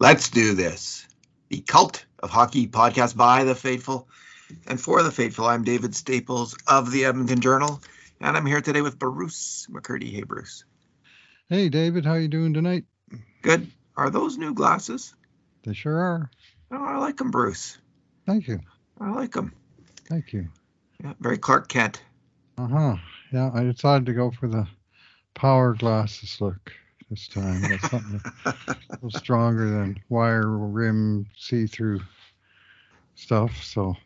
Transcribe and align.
Let's 0.00 0.30
do 0.30 0.54
this. 0.54 1.08
The 1.48 1.60
Cult 1.60 2.04
of 2.20 2.30
Hockey 2.30 2.68
podcast 2.68 3.16
by 3.16 3.42
the 3.42 3.56
faithful 3.56 4.08
and 4.68 4.80
for 4.80 5.02
the 5.02 5.10
faithful. 5.10 5.46
I'm 5.46 5.64
David 5.64 5.92
Staples 5.92 6.56
of 6.68 6.92
the 6.92 7.04
Edmonton 7.04 7.40
Journal, 7.40 7.80
and 8.20 8.36
I'm 8.36 8.46
here 8.46 8.60
today 8.60 8.80
with 8.80 8.96
Bruce 8.96 9.66
McCurdy. 9.68 10.12
Hey, 10.12 10.22
Bruce. 10.22 10.64
Hey, 11.48 11.68
David. 11.68 12.04
How 12.04 12.14
you 12.14 12.28
doing 12.28 12.54
tonight? 12.54 12.84
Good. 13.42 13.66
Are 13.96 14.08
those 14.08 14.38
new 14.38 14.54
glasses? 14.54 15.16
They 15.64 15.74
sure 15.74 15.98
are. 15.98 16.30
Oh, 16.70 16.84
I 16.84 16.98
like 16.98 17.16
them, 17.16 17.32
Bruce. 17.32 17.76
Thank 18.24 18.46
you. 18.46 18.60
I 19.00 19.10
like 19.10 19.32
them. 19.32 19.52
Thank 20.08 20.32
you. 20.32 20.46
Yeah, 21.02 21.14
very 21.18 21.38
Clark 21.38 21.66
Kent. 21.66 22.00
Uh 22.56 22.68
huh. 22.68 22.96
Yeah, 23.32 23.50
I 23.52 23.64
decided 23.64 24.06
to 24.06 24.14
go 24.14 24.30
for 24.30 24.46
the 24.46 24.68
power 25.34 25.74
glasses 25.74 26.40
look 26.40 26.72
this 27.10 27.28
time. 27.28 27.68
That's 27.68 27.88
something 27.88 28.20
a 28.46 28.54
little 29.02 29.10
stronger 29.10 29.68
than 29.70 29.98
wire 30.08 30.48
rim 30.48 31.26
see 31.36 31.66
through 31.66 32.00
stuff. 33.14 33.62
So, 33.62 33.96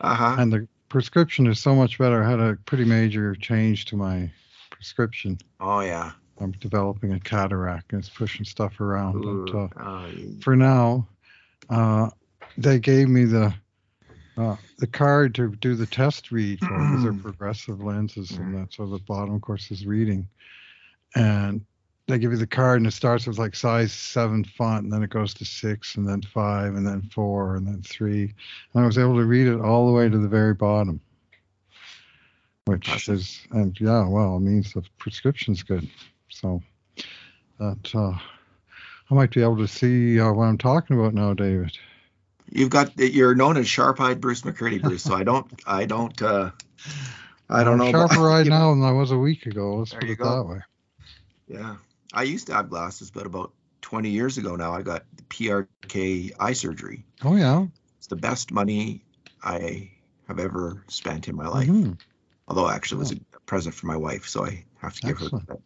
Uh 0.00 0.14
huh. 0.14 0.36
and 0.38 0.52
the 0.52 0.68
prescription 0.88 1.46
is 1.46 1.60
so 1.60 1.74
much 1.74 1.98
better. 1.98 2.22
I 2.22 2.30
had 2.30 2.40
a 2.40 2.56
pretty 2.66 2.84
major 2.84 3.34
change 3.34 3.84
to 3.86 3.96
my 3.96 4.30
prescription. 4.70 5.38
Oh 5.60 5.80
yeah. 5.80 6.12
I'm 6.40 6.52
developing 6.52 7.12
a 7.14 7.20
cataract 7.20 7.92
and 7.92 8.00
it's 8.00 8.08
pushing 8.08 8.44
stuff 8.44 8.80
around. 8.80 9.20
But 9.22 9.54
uh, 9.56 9.58
Ooh, 9.58 9.70
oh, 9.80 10.10
for 10.40 10.54
now, 10.56 11.08
uh, 11.68 12.10
they 12.56 12.78
gave 12.78 13.08
me 13.08 13.24
the 13.24 13.52
uh, 14.36 14.56
the 14.78 14.86
card 14.86 15.34
to 15.34 15.50
do 15.56 15.74
the 15.74 15.86
test 15.86 16.30
read 16.30 16.60
for 16.60 16.84
because 16.84 17.02
they're 17.02 17.12
progressive 17.22 17.82
lenses, 17.82 18.30
and 18.30 18.54
that's 18.54 18.76
so 18.76 18.86
the 18.86 18.98
bottom, 19.00 19.34
of 19.34 19.40
course, 19.40 19.70
is 19.72 19.84
reading. 19.84 20.28
And 21.16 21.64
they 22.08 22.18
give 22.18 22.32
you 22.32 22.38
the 22.38 22.46
card, 22.46 22.78
and 22.78 22.86
it 22.86 22.92
starts 22.92 23.26
with 23.26 23.38
like 23.38 23.54
size 23.54 23.92
seven 23.92 24.42
font, 24.42 24.84
and 24.84 24.92
then 24.92 25.02
it 25.02 25.10
goes 25.10 25.34
to 25.34 25.44
six, 25.44 25.94
and 25.96 26.08
then 26.08 26.22
five, 26.22 26.74
and 26.74 26.86
then 26.86 27.02
four, 27.12 27.56
and 27.56 27.66
then 27.66 27.82
three. 27.82 28.34
And 28.74 28.82
I 28.82 28.86
was 28.86 28.98
able 28.98 29.16
to 29.16 29.24
read 29.24 29.46
it 29.46 29.60
all 29.60 29.86
the 29.86 29.92
way 29.92 30.08
to 30.08 30.18
the 30.18 30.26
very 30.28 30.54
bottom, 30.54 31.00
which 32.64 32.88
Impressive. 32.88 33.14
is, 33.16 33.40
and 33.50 33.78
yeah, 33.80 34.06
well, 34.08 34.36
it 34.36 34.40
means 34.40 34.72
the 34.72 34.82
prescription's 34.98 35.62
good. 35.62 35.88
So 36.30 36.62
that 37.58 37.94
uh, 37.94 38.12
I 39.10 39.14
might 39.14 39.30
be 39.32 39.42
able 39.42 39.58
to 39.58 39.68
see 39.68 40.18
uh, 40.18 40.32
what 40.32 40.44
I'm 40.44 40.58
talking 40.58 40.98
about 40.98 41.12
now, 41.14 41.34
David. 41.34 41.76
You've 42.50 42.70
got 42.70 42.98
you're 42.98 43.34
known 43.34 43.58
as 43.58 43.68
sharp-eyed 43.68 44.22
Bruce 44.22 44.40
McCurdy, 44.40 44.80
Bruce. 44.80 45.02
So 45.02 45.14
I 45.14 45.22
don't 45.24 45.46
I 45.66 45.84
don't 45.84 46.22
uh 46.22 46.50
I 47.50 47.62
don't 47.64 47.76
know. 47.76 47.84
I'm 47.84 47.94
about- 47.94 48.08
sharper 48.12 48.24
right 48.26 48.44
you 48.44 48.50
know, 48.50 48.58
now 48.58 48.74
than 48.74 48.82
I 48.84 48.92
was 48.92 49.10
a 49.10 49.18
week 49.18 49.44
ago. 49.44 49.76
Let's 49.76 49.90
There 49.90 50.00
put 50.00 50.08
it 50.08 50.16
go. 50.16 50.36
that 50.36 50.44
way. 50.48 50.58
Yeah. 51.48 51.76
I 52.12 52.22
used 52.22 52.46
to 52.46 52.54
have 52.54 52.70
glasses, 52.70 53.10
but 53.10 53.26
about 53.26 53.52
20 53.82 54.10
years 54.10 54.38
ago 54.38 54.56
now 54.56 54.72
I 54.74 54.82
got 54.82 55.04
PRK 55.28 56.32
eye 56.38 56.52
surgery. 56.52 57.04
Oh 57.24 57.36
yeah. 57.36 57.66
It's 57.98 58.06
the 58.06 58.16
best 58.16 58.52
money 58.52 59.04
I 59.42 59.90
have 60.26 60.38
ever 60.38 60.84
spent 60.88 61.28
in 61.28 61.36
my 61.36 61.48
life. 61.48 61.68
Mhm. 61.68 61.98
Although 62.46 62.68
actually 62.68 62.96
it 62.96 63.00
was 63.00 63.12
a 63.12 63.40
present 63.46 63.74
for 63.74 63.86
my 63.86 63.96
wife, 63.96 64.26
so 64.26 64.44
I 64.44 64.64
have 64.80 64.94
to 64.94 65.06
give 65.06 65.18
her 65.18 65.28
that. 65.46 65.58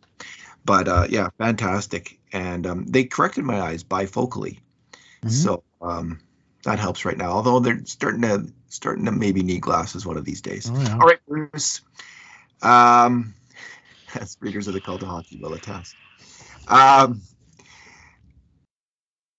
But 0.64 0.88
uh, 0.88 1.06
yeah, 1.08 1.30
fantastic. 1.38 2.18
And 2.32 2.66
um, 2.66 2.86
they 2.86 3.04
corrected 3.04 3.44
my 3.44 3.60
eyes 3.60 3.84
bifocally. 3.84 4.58
Mhm. 5.22 5.30
So 5.30 5.62
um, 5.80 6.20
that 6.64 6.78
helps 6.78 7.04
right 7.04 7.16
now. 7.16 7.32
Although 7.32 7.60
they're 7.60 7.84
starting 7.84 8.22
to 8.22 8.52
starting 8.68 9.04
to 9.04 9.12
maybe 9.12 9.42
need 9.42 9.60
glasses 9.62 10.06
one 10.06 10.16
of 10.16 10.24
these 10.24 10.40
days. 10.40 10.70
Oh 10.72 10.80
yeah. 10.80 10.94
All 10.94 11.06
right, 11.06 11.20
Bruce. 11.26 11.80
Um, 12.62 13.34
as 14.14 14.36
readers 14.40 14.68
of 14.68 14.74
the 14.74 14.80
cult 14.80 15.02
of 15.02 15.08
hockey 15.08 15.36
will 15.36 15.54
attest. 15.54 15.96
Um, 16.68 17.22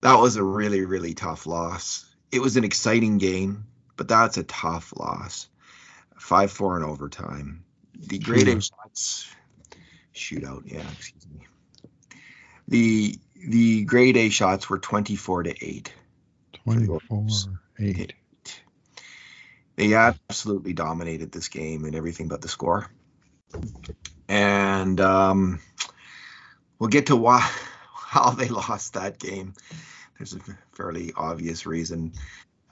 that 0.02 0.18
was 0.18 0.36
a 0.36 0.42
really, 0.42 0.84
really 0.84 1.14
tough 1.14 1.46
loss. 1.46 2.04
It 2.30 2.40
was 2.40 2.56
an 2.56 2.64
exciting 2.64 3.18
game, 3.18 3.66
but 3.96 4.08
that's 4.08 4.36
a 4.36 4.44
tough 4.44 4.92
loss. 4.96 5.48
Five 6.18 6.52
four 6.52 6.76
in 6.76 6.84
overtime. 6.84 7.64
The 7.98 8.18
grade 8.18 8.48
A 8.48 8.56
Shootout. 8.56 8.70
shots 8.70 9.34
shootout, 10.14 10.62
yeah, 10.66 10.84
excuse 10.92 11.26
me. 11.28 11.46
The 12.68 13.18
the 13.34 13.84
grade 13.84 14.16
A 14.16 14.28
shots 14.30 14.70
were 14.70 14.78
twenty 14.78 15.16
four 15.16 15.42
to 15.42 15.54
eight. 15.64 15.92
Twenty-four, 16.64 17.26
eight. 17.78 18.14
They 19.76 19.94
absolutely 19.94 20.72
dominated 20.72 21.32
this 21.32 21.48
game 21.48 21.84
and 21.84 21.94
everything 21.94 22.28
but 22.28 22.40
the 22.40 22.48
score. 22.48 22.88
And 24.28 25.00
um, 25.00 25.60
we'll 26.78 26.90
get 26.90 27.06
to 27.06 27.16
why 27.16 27.40
how 27.94 28.30
they 28.30 28.48
lost 28.48 28.94
that 28.94 29.18
game. 29.18 29.54
There's 30.18 30.34
a 30.34 30.40
fairly 30.72 31.12
obvious 31.16 31.66
reason. 31.66 32.12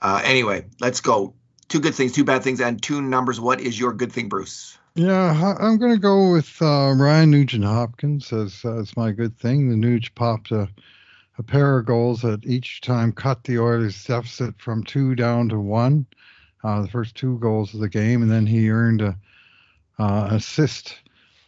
Uh, 0.01 0.21
anyway, 0.23 0.65
let's 0.79 1.01
go. 1.01 1.33
Two 1.67 1.79
good 1.79 1.95
things, 1.95 2.11
two 2.11 2.23
bad 2.23 2.43
things, 2.43 2.61
and 2.61 2.81
two 2.81 3.01
numbers. 3.01 3.39
What 3.39 3.59
is 3.59 3.79
your 3.79 3.93
good 3.93 4.11
thing, 4.11 4.29
Bruce? 4.29 4.77
Yeah, 4.95 5.55
I'm 5.59 5.77
going 5.77 5.93
to 5.93 5.99
go 5.99 6.31
with 6.31 6.61
uh, 6.61 6.93
Ryan 6.95 7.31
Nugent 7.31 7.63
Hopkins 7.63 8.31
as 8.31 8.63
as 8.63 8.95
my 8.95 9.11
good 9.11 9.37
thing. 9.39 9.69
The 9.69 9.75
Nuge 9.75 10.13
popped 10.13 10.51
a, 10.51 10.69
a 11.39 11.43
pair 11.43 11.79
of 11.79 11.85
goals 11.87 12.21
that 12.21 12.45
each 12.45 12.81
time 12.81 13.11
cut 13.11 13.43
the 13.43 13.57
Oilers' 13.57 14.03
deficit 14.03 14.61
from 14.61 14.83
two 14.83 15.15
down 15.15 15.49
to 15.49 15.59
one. 15.59 16.05
Uh, 16.63 16.83
the 16.83 16.87
first 16.89 17.15
two 17.15 17.39
goals 17.39 17.73
of 17.73 17.79
the 17.79 17.89
game, 17.89 18.21
and 18.21 18.31
then 18.31 18.45
he 18.45 18.69
earned 18.69 19.01
a 19.01 19.17
uh, 19.99 20.27
assist, 20.31 20.99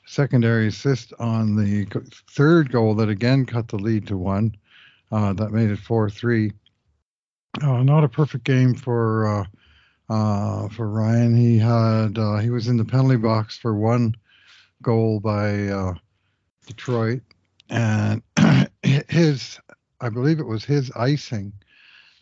secondary 0.06 0.68
assist 0.68 1.14
on 1.20 1.56
the 1.56 1.86
third 2.32 2.72
goal 2.72 2.96
that 2.96 3.10
again 3.10 3.46
cut 3.46 3.68
the 3.68 3.78
lead 3.78 4.08
to 4.08 4.18
one. 4.18 4.56
Uh, 5.12 5.34
that 5.34 5.52
made 5.52 5.70
it 5.70 5.80
four 5.80 6.10
three. 6.10 6.52
Uh, 7.62 7.84
not 7.84 8.04
a 8.04 8.10
perfect 8.10 8.44
game 8.44 8.74
for. 8.74 9.42
Uh, 9.42 9.46
uh, 10.10 10.68
for 10.70 10.90
Ryan. 10.90 11.36
He 11.36 11.58
had 11.58 12.18
uh, 12.18 12.38
he 12.38 12.50
was 12.50 12.68
in 12.68 12.78
the 12.78 12.86
penalty 12.86 13.18
box 13.18 13.58
for 13.58 13.76
one 13.76 14.16
goal 14.82 15.20
by 15.20 15.68
uh, 15.68 15.96
Detroit, 16.68 17.22
and 17.70 18.22
his 18.84 19.60
I 20.02 20.10
believe 20.10 20.40
it 20.40 20.48
was 20.48 20.64
his 20.64 20.92
icing 20.92 21.54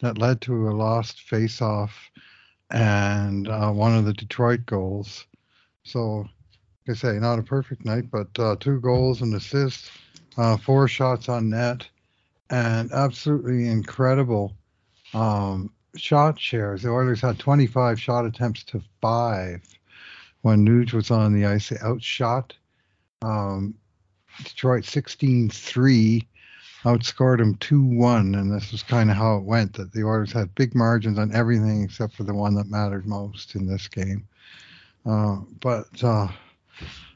that 0.01 0.17
led 0.17 0.41
to 0.41 0.69
a 0.69 0.71
lost 0.71 1.21
face-off 1.21 1.93
and 2.71 3.47
one 3.47 3.95
of 3.95 4.05
the 4.05 4.13
Detroit 4.13 4.65
goals. 4.65 5.25
So, 5.83 6.27
I 6.87 6.93
say, 6.93 7.13
not 7.13 7.39
a 7.39 7.43
perfect 7.43 7.85
night, 7.85 8.11
but 8.11 8.27
uh, 8.37 8.57
two 8.59 8.79
goals 8.81 9.21
and 9.21 9.33
assists, 9.35 9.89
uh, 10.37 10.57
four 10.57 10.87
shots 10.87 11.29
on 11.29 11.49
net, 11.49 11.87
and 12.49 12.91
absolutely 12.91 13.67
incredible 13.67 14.53
um, 15.13 15.71
shot 15.95 16.39
shares. 16.39 16.81
The 16.81 16.89
Oilers 16.89 17.21
had 17.21 17.39
25 17.39 17.99
shot 17.99 18.25
attempts 18.25 18.63
to 18.65 18.81
five 19.01 19.61
when 20.41 20.65
Nuge 20.65 20.93
was 20.93 21.09
on 21.09 21.33
the 21.33 21.45
ice. 21.45 21.69
They 21.69 21.77
outshot 21.81 22.53
um, 23.21 23.75
Detroit 24.43 24.83
16 24.83 25.49
3, 25.49 26.27
outscored 26.83 27.37
them 27.37 27.55
2 27.55 27.81
1. 27.81 28.35
And 28.35 28.53
this 28.53 28.71
was 28.73 28.83
kind 28.83 29.09
of 29.09 29.15
how 29.15 29.37
it 29.37 29.43
went 29.43 29.73
that 29.73 29.93
the 29.93 30.03
Oilers 30.03 30.33
had 30.33 30.53
big 30.55 30.75
margins 30.75 31.17
on 31.17 31.33
everything 31.33 31.83
except 31.83 32.15
for 32.15 32.23
the 32.23 32.33
one 32.33 32.55
that 32.55 32.69
mattered 32.69 33.07
most 33.07 33.55
in 33.55 33.65
this 33.65 33.87
game. 33.87 34.27
Uh, 35.05 35.37
but 35.61 36.03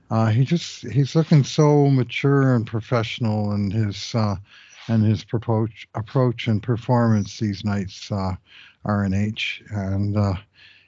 uh, 0.10 0.28
he 0.28 0.46
just 0.46 0.88
he's 0.88 1.16
looking 1.16 1.44
so 1.44 1.90
mature 1.90 2.56
and 2.56 2.66
professional 2.66 3.54
in 3.54 3.72
his 3.72 4.16
uh, 4.16 4.36
and 4.88 5.04
his 5.04 5.26
approach 5.34 5.88
approach 5.96 6.48
and 6.48 6.64
performance 6.64 7.40
these 7.40 7.64
nights. 7.64 8.12
Uh, 8.12 8.36
RNH, 8.88 9.70
and 9.70 10.18
uh, 10.18 10.34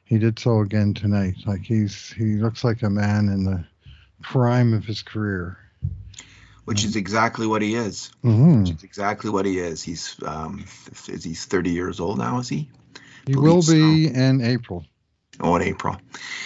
he 0.06 0.18
did 0.18 0.40
so 0.40 0.62
again 0.62 0.94
tonight. 0.94 1.35
Like 1.46 1.62
he's 1.62 2.12
he 2.13 2.35
looks 2.35 2.63
like 2.63 2.81
a 2.81 2.90
man 2.90 3.28
in 3.28 3.44
the 3.44 3.66
prime 4.22 4.74
of 4.74 4.86
his 4.86 5.01
career. 5.01 5.57
Which 6.66 6.84
is 6.84 6.96
exactly 6.96 7.47
what 7.47 7.62
he 7.62 7.75
is. 7.75 8.12
hmm 8.22 8.62
Which 8.62 8.75
is 8.75 8.84
exactly 8.84 9.30
what 9.30 9.45
he 9.45 9.60
is. 9.60 9.81
He's 9.81 10.15
um, 10.25 10.65
is 11.07 11.24
he's 11.24 11.45
30 11.45 11.72
years 11.72 12.00
old 12.00 12.19
now? 12.19 12.39
Is 12.39 12.48
he? 12.48 12.69
He 13.25 13.36
will 13.36 13.62
so. 13.62 13.74
be 13.74 14.07
in 14.07 14.42
April. 14.42 14.86
Oh, 15.39 15.56
in 15.56 15.63
April. 15.63 15.98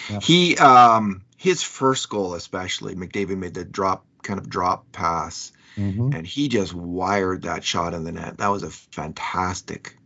Yeah. 0.09 0.19
He 0.21 0.57
um 0.57 1.23
his 1.43 1.61
first 1.61 2.07
goal 2.07 2.35
especially, 2.35 2.95
McDavid 2.95 3.37
made 3.37 3.53
the 3.53 3.65
drop 3.65 4.05
kind 4.21 4.39
of 4.39 4.49
drop 4.49 4.89
pass 4.93 5.51
hmm 5.75 6.11
and 6.13 6.25
he 6.25 6.47
just 6.47 6.73
wired 6.73 7.41
that 7.41 7.65
shot 7.65 7.93
in 7.93 8.05
the 8.05 8.13
net. 8.13 8.37
That 8.37 8.47
was 8.47 8.63
a 8.63 8.69
fantastic 8.69 9.97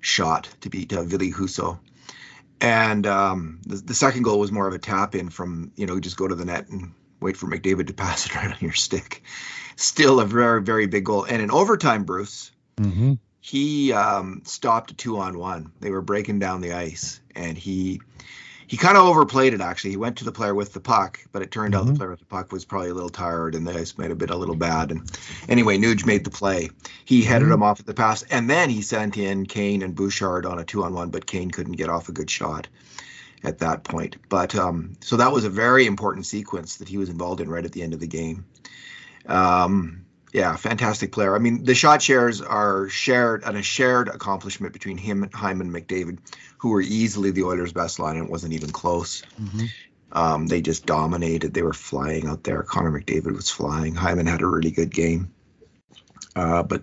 shot 0.00 0.46
to 0.60 0.68
beat 0.68 0.92
uh, 0.92 1.04
Ville 1.04 1.32
Husso. 1.32 1.78
And 2.60 3.06
um, 3.06 3.60
the, 3.66 3.76
the 3.76 3.94
second 3.94 4.24
goal 4.24 4.38
was 4.38 4.52
more 4.52 4.66
of 4.66 4.74
a 4.74 4.78
tap 4.78 5.14
in 5.14 5.30
from, 5.30 5.72
you 5.76 5.86
know, 5.86 5.98
just 6.00 6.18
go 6.18 6.28
to 6.28 6.34
the 6.34 6.44
net 6.44 6.68
and 6.68 6.92
wait 7.18 7.38
for 7.38 7.46
McDavid 7.46 7.86
to 7.86 7.94
pass 8.04 8.26
it 8.26 8.34
right 8.34 8.50
on 8.50 8.58
your 8.60 8.72
stick. 8.72 9.22
Still 9.76 10.20
a 10.20 10.26
very, 10.26 10.60
very 10.60 10.86
big 10.86 11.04
goal. 11.04 11.24
And 11.24 11.40
in 11.40 11.50
overtime, 11.50 12.04
Bruce, 12.04 12.50
hmm 12.76 13.14
he 13.40 13.92
um, 13.92 14.42
stopped 14.44 14.90
a 14.90 14.94
two 14.94 15.18
on 15.18 15.38
one. 15.38 15.72
They 15.80 15.90
were 15.90 16.02
breaking 16.02 16.40
down 16.40 16.62
the 16.62 16.72
ice, 16.72 17.20
and 17.34 17.58
he 17.58 18.00
he 18.66 18.76
kind 18.76 18.96
of 18.96 19.04
overplayed 19.04 19.54
it 19.54 19.60
actually. 19.60 19.90
He 19.90 19.96
went 19.96 20.16
to 20.18 20.24
the 20.24 20.32
player 20.32 20.54
with 20.54 20.72
the 20.72 20.80
puck, 20.80 21.20
but 21.32 21.42
it 21.42 21.50
turned 21.50 21.74
out 21.74 21.86
the 21.86 21.92
Mhm. 21.92 21.96
player 21.96 22.10
with 22.10 22.20
the 22.20 22.24
puck 22.26 22.52
was 22.52 22.64
probably 22.64 22.90
a 22.90 22.94
little 22.94 23.10
tired 23.10 23.54
and 23.54 23.66
the 23.66 23.78
ice 23.78 23.96
might 23.98 24.10
have 24.10 24.18
been 24.18 24.30
a 24.30 24.36
little 24.36 24.54
bad. 24.54 24.90
And 24.90 25.10
anyway, 25.48 25.78
Nuge 25.78 26.06
made 26.06 26.24
the 26.24 26.30
play. 26.30 26.70
He 27.04 27.22
headed 27.22 27.48
Mhm. 27.48 27.54
him 27.54 27.62
off 27.62 27.80
at 27.80 27.86
the 27.86 27.94
pass, 27.94 28.22
and 28.24 28.48
then 28.48 28.70
he 28.70 28.82
sent 28.82 29.16
in 29.16 29.46
Kane 29.46 29.82
and 29.82 29.94
Bouchard 29.94 30.46
on 30.46 30.58
a 30.58 30.64
two 30.64 30.84
on 30.84 30.94
one, 30.94 31.10
but 31.10 31.26
Kane 31.26 31.50
couldn't 31.50 31.74
get 31.74 31.88
off 31.90 32.08
a 32.08 32.12
good 32.12 32.30
shot 32.30 32.68
at 33.42 33.58
that 33.58 33.84
point. 33.84 34.16
But 34.28 34.54
um, 34.54 34.92
so 35.00 35.16
that 35.16 35.32
was 35.32 35.44
a 35.44 35.50
very 35.50 35.86
important 35.86 36.26
sequence 36.26 36.76
that 36.76 36.88
he 36.88 36.96
was 36.96 37.10
involved 37.10 37.40
in 37.40 37.50
right 37.50 37.64
at 37.64 37.72
the 37.72 37.82
end 37.82 37.92
of 37.92 38.00
the 38.00 38.06
game. 38.06 38.46
Um, 39.26 40.03
yeah, 40.34 40.56
fantastic 40.56 41.12
player. 41.12 41.36
I 41.36 41.38
mean, 41.38 41.62
the 41.62 41.76
shot 41.76 42.02
shares 42.02 42.42
are 42.42 42.88
shared 42.88 43.44
and 43.44 43.56
a 43.56 43.62
shared 43.62 44.08
accomplishment 44.08 44.72
between 44.72 44.98
him, 44.98 45.22
and 45.22 45.32
Hyman, 45.32 45.72
McDavid, 45.72 46.18
who 46.58 46.70
were 46.70 46.80
easily 46.80 47.30
the 47.30 47.44
Oilers' 47.44 47.72
best 47.72 48.00
line, 48.00 48.16
and 48.16 48.26
it 48.26 48.30
wasn't 48.32 48.52
even 48.52 48.70
close. 48.70 49.22
Mhm. 49.40 49.68
Um, 50.10 50.46
they 50.48 50.60
just 50.60 50.86
dominated. 50.86 51.54
They 51.54 51.62
were 51.62 51.72
flying 51.72 52.26
out 52.26 52.42
there. 52.42 52.64
Connor 52.64 52.90
McDavid 52.90 53.32
was 53.32 53.48
flying. 53.48 53.94
Hyman 53.94 54.26
had 54.26 54.42
a 54.42 54.46
really 54.48 54.72
good 54.72 54.90
game, 54.90 55.30
uh, 56.34 56.64
but 56.64 56.82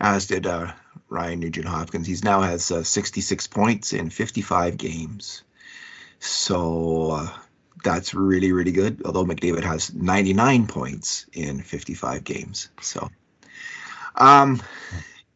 as 0.00 0.28
did 0.28 0.46
uh, 0.46 0.72
Ryan 1.08 1.40
Nugent 1.40 1.66
Hopkins. 1.66 2.06
He's 2.06 2.22
now 2.22 2.42
has 2.42 2.70
uh, 2.70 2.84
66 2.84 3.48
points 3.48 3.92
in 3.92 4.10
55 4.10 4.76
games, 4.76 5.42
so 6.20 7.10
uh, 7.10 7.28
that's 7.82 8.14
really 8.14 8.52
really 8.52 8.72
good. 8.72 9.02
Although 9.04 9.24
McDavid 9.24 9.64
has 9.64 9.92
99 9.92 10.66
points 10.66 11.26
in 11.32 11.60
55 11.62 12.24
games, 12.24 12.68
so 12.80 13.10
um, 14.14 14.62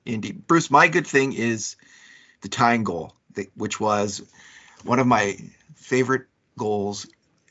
indeed, 0.04 0.46
Bruce. 0.46 0.70
My 0.70 0.88
good 0.88 1.06
thing 1.06 1.32
is 1.32 1.76
the 2.42 2.48
tying 2.48 2.84
goal, 2.84 3.14
which 3.54 3.80
was 3.80 4.22
one 4.84 4.98
of 4.98 5.06
my 5.06 5.38
favorite 5.74 6.26
goals 6.58 7.06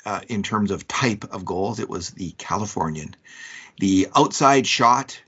uh, 0.05 0.21
in 0.27 0.43
terms 0.43 0.71
of 0.71 0.87
type 0.87 1.25
of 1.33 1.45
goals. 1.45 1.79
It 1.79 1.89
was 1.89 2.11
the 2.11 2.31
Californian, 2.37 3.15
the 3.79 4.07
outside 4.15 4.67
shot, 4.67 5.21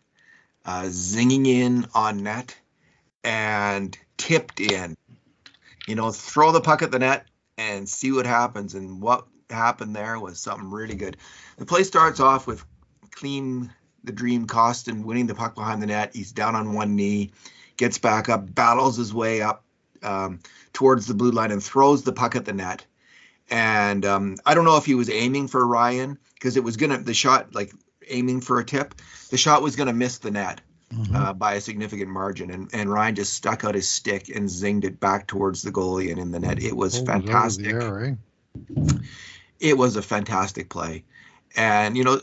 uh, 0.65 0.83
zinging 0.83 1.47
in 1.47 1.87
on 1.93 2.23
net 2.23 2.55
and 3.23 3.97
tipped 4.17 4.59
in. 4.59 4.95
You 5.87 5.95
know, 5.95 6.11
throw 6.11 6.51
the 6.51 6.61
puck 6.61 6.81
at 6.81 6.91
the 6.91 6.99
net 6.99 7.27
and 7.57 7.87
see 7.87 8.11
what 8.11 8.25
happens. 8.25 8.73
And 8.73 9.01
what 9.01 9.27
happened 9.49 9.95
there 9.95 10.19
was 10.19 10.39
something 10.39 10.69
really 10.71 10.95
good. 10.95 11.17
The 11.57 11.65
play 11.65 11.83
starts 11.83 12.19
off 12.19 12.47
with 12.47 12.63
Klim 13.11 13.71
the 14.03 14.11
dream 14.11 14.45
Kostin 14.45 15.03
winning 15.03 15.25
the 15.25 15.33
puck 15.35 15.55
behind 15.55 15.81
the 15.81 15.87
net. 15.87 16.11
He's 16.13 16.31
down 16.31 16.55
on 16.55 16.73
one 16.73 16.95
knee, 16.95 17.31
gets 17.75 17.97
back 17.97 18.29
up, 18.29 18.53
battles 18.53 18.97
his 18.97 19.11
way 19.13 19.41
up 19.41 19.63
um, 20.03 20.39
towards 20.73 21.07
the 21.07 21.15
blue 21.15 21.31
line 21.31 21.51
and 21.51 21.63
throws 21.63 22.03
the 22.03 22.13
puck 22.13 22.35
at 22.35 22.45
the 22.45 22.53
net. 22.53 22.85
And 23.49 24.05
um, 24.05 24.35
I 24.45 24.53
don't 24.53 24.65
know 24.65 24.77
if 24.77 24.85
he 24.85 24.93
was 24.95 25.09
aiming 25.09 25.47
for 25.47 25.65
Ryan 25.65 26.19
because 26.35 26.55
it 26.55 26.63
was 26.63 26.77
gonna 26.77 26.99
the 26.99 27.13
shot 27.13 27.55
like 27.55 27.71
aiming 28.07 28.41
for 28.41 28.59
a 28.59 28.65
tip. 28.65 28.93
The 29.31 29.37
shot 29.37 29.63
was 29.63 29.75
gonna 29.75 29.93
miss 29.93 30.19
the 30.19 30.31
net 30.31 30.61
Mhm. 30.93 31.15
uh, 31.15 31.33
by 31.33 31.55
a 31.55 31.61
significant 31.61 32.11
margin, 32.11 32.51
and 32.51 32.69
and 32.71 32.91
Ryan 32.91 33.15
just 33.15 33.33
stuck 33.33 33.63
out 33.65 33.73
his 33.73 33.89
stick 33.89 34.29
and 34.29 34.47
zinged 34.47 34.83
it 34.83 34.99
back 34.99 35.25
towards 35.25 35.63
the 35.63 35.71
goalie 35.71 36.11
and 36.11 36.19
in 36.19 36.29
the 36.29 36.39
net. 36.39 36.61
It 36.61 36.77
was 36.77 36.99
Pulled 36.99 37.09
it 37.09 37.11
out 37.11 37.47
of 37.47 37.57
the 37.57 37.63
fantastic? 37.63 38.15
It 39.59 39.77
was 39.77 39.95
a 39.95 40.01
fantastic 40.01 40.69
play. 40.69 41.03
And, 41.55 41.97
you 41.97 42.03
know, 42.03 42.19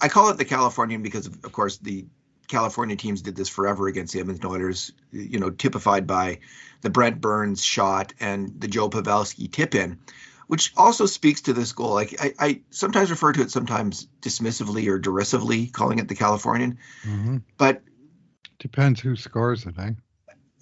I 0.00 0.08
call 0.08 0.30
it 0.30 0.36
the 0.38 0.44
Californian 0.44 1.02
because, 1.02 1.26
of, 1.26 1.44
of 1.44 1.52
course, 1.52 1.78
the 1.78 2.06
California 2.48 2.96
teams 2.96 3.22
did 3.22 3.36
this 3.36 3.48
forever 3.48 3.86
against 3.86 4.12
the 4.12 4.20
Edmonton 4.20 4.50
Oilers, 4.50 4.92
you 5.12 5.38
know, 5.38 5.50
typified 5.50 6.06
by 6.06 6.40
the 6.82 6.90
Brent 6.90 7.20
Burns 7.20 7.64
shot 7.64 8.12
and 8.20 8.60
the 8.60 8.68
Joe 8.68 8.90
Pavelski 8.90 9.50
tip 9.50 9.74
in, 9.74 10.00
which 10.48 10.72
also 10.76 11.06
speaks 11.06 11.42
to 11.42 11.52
this 11.52 11.72
goal. 11.72 11.94
Like, 11.94 12.16
I, 12.20 12.34
I 12.38 12.60
sometimes 12.70 13.10
refer 13.10 13.32
to 13.32 13.42
it 13.42 13.50
sometimes 13.50 14.08
dismissively 14.20 14.88
or 14.88 14.98
derisively, 14.98 15.68
calling 15.68 15.98
it 15.98 16.08
the 16.08 16.16
Californian, 16.16 16.78
Mhm. 17.06 17.42
but 17.56 17.82
Depends 18.58 19.00
who 19.00 19.16
scores 19.16 19.64
it, 19.64 19.78
eh? 19.78 19.92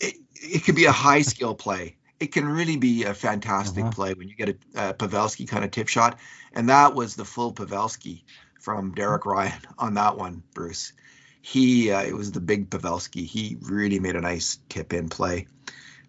it, 0.00 0.14
it 0.34 0.64
could 0.64 0.76
be 0.76 0.84
a 0.84 0.93
high 0.93 1.22
skill 1.22 1.55
play. 1.55 1.96
It 2.20 2.32
can 2.32 2.49
really 2.49 2.76
be 2.76 3.05
a 3.05 3.15
fantastic 3.15 3.85
Uh-huh. 3.85 3.93
play 3.93 4.15
when 4.15 4.29
you 4.29 4.35
get 4.37 4.49
a, 4.75 4.91
a 4.91 4.94
Pavelski 4.94 5.47
kind 5.49 5.65
of 5.65 5.70
tip 5.70 5.88
shot, 5.88 6.19
and 6.53 6.69
that 6.69 6.94
was 6.94 7.15
the 7.17 7.25
full 7.25 7.53
Pavelski 7.53 8.23
from 8.61 8.93
Derek 8.93 9.25
Ryan 9.26 9.61
on 9.79 9.94
that 9.94 10.17
one, 10.17 10.43
Bruce. 10.55 10.93
He 11.43 11.91
uh, 11.93 12.03
it 12.03 12.15
was 12.15 12.32
the 12.32 12.41
big 12.41 12.70
Pavelski. 12.70 13.25
He 13.25 13.56
really 13.61 14.00
made 14.00 14.17
a 14.17 14.20
nice 14.20 14.59
tip 14.69 14.93
in 14.93 15.09
play, 15.09 15.47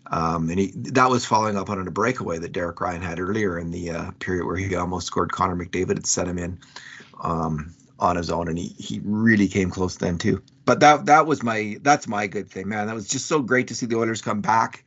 um, 0.09 0.49
and 0.49 0.59
he 0.59 0.73
that 0.75 1.09
was 1.09 1.25
following 1.25 1.57
up 1.57 1.69
on 1.69 1.87
a 1.87 1.91
breakaway 1.91 2.39
that 2.39 2.51
Derek 2.51 2.81
Ryan 2.81 3.01
had 3.01 3.19
earlier 3.19 3.59
in 3.59 3.69
the 3.71 3.91
uh, 3.91 4.11
period 4.19 4.45
where 4.45 4.57
he 4.57 4.75
almost 4.75 5.07
scored. 5.07 5.31
Connor 5.31 5.55
McDavid 5.55 5.95
had 5.95 6.07
set 6.07 6.27
him 6.27 6.39
in 6.39 6.59
um, 7.21 7.75
on 7.99 8.15
his 8.15 8.31
own, 8.31 8.47
and 8.47 8.57
he 8.57 8.69
he 8.77 8.99
really 9.03 9.47
came 9.47 9.69
close 9.69 9.97
then 9.97 10.17
too. 10.17 10.41
But 10.65 10.79
that 10.81 11.05
that 11.05 11.25
was 11.27 11.43
my 11.43 11.77
that's 11.81 12.07
my 12.07 12.27
good 12.27 12.49
thing, 12.49 12.67
man. 12.67 12.87
That 12.87 12.95
was 12.95 13.07
just 13.07 13.27
so 13.27 13.41
great 13.41 13.67
to 13.69 13.75
see 13.75 13.85
the 13.85 13.97
Oilers 13.97 14.21
come 14.21 14.41
back, 14.41 14.83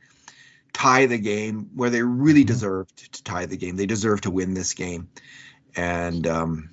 tie 0.73 1.05
the 1.05 1.17
game 1.17 1.69
where 1.75 1.89
they 1.89 2.01
really 2.01 2.43
Mhm. 2.43 2.47
deserved 2.47 3.13
to 3.13 3.23
tie 3.23 3.45
the 3.45 3.57
game. 3.57 3.75
They 3.75 3.85
deserve 3.85 4.21
to 4.21 4.31
win 4.31 4.53
this 4.53 4.73
game, 4.73 5.07
and 5.75 6.27
um, 6.27 6.69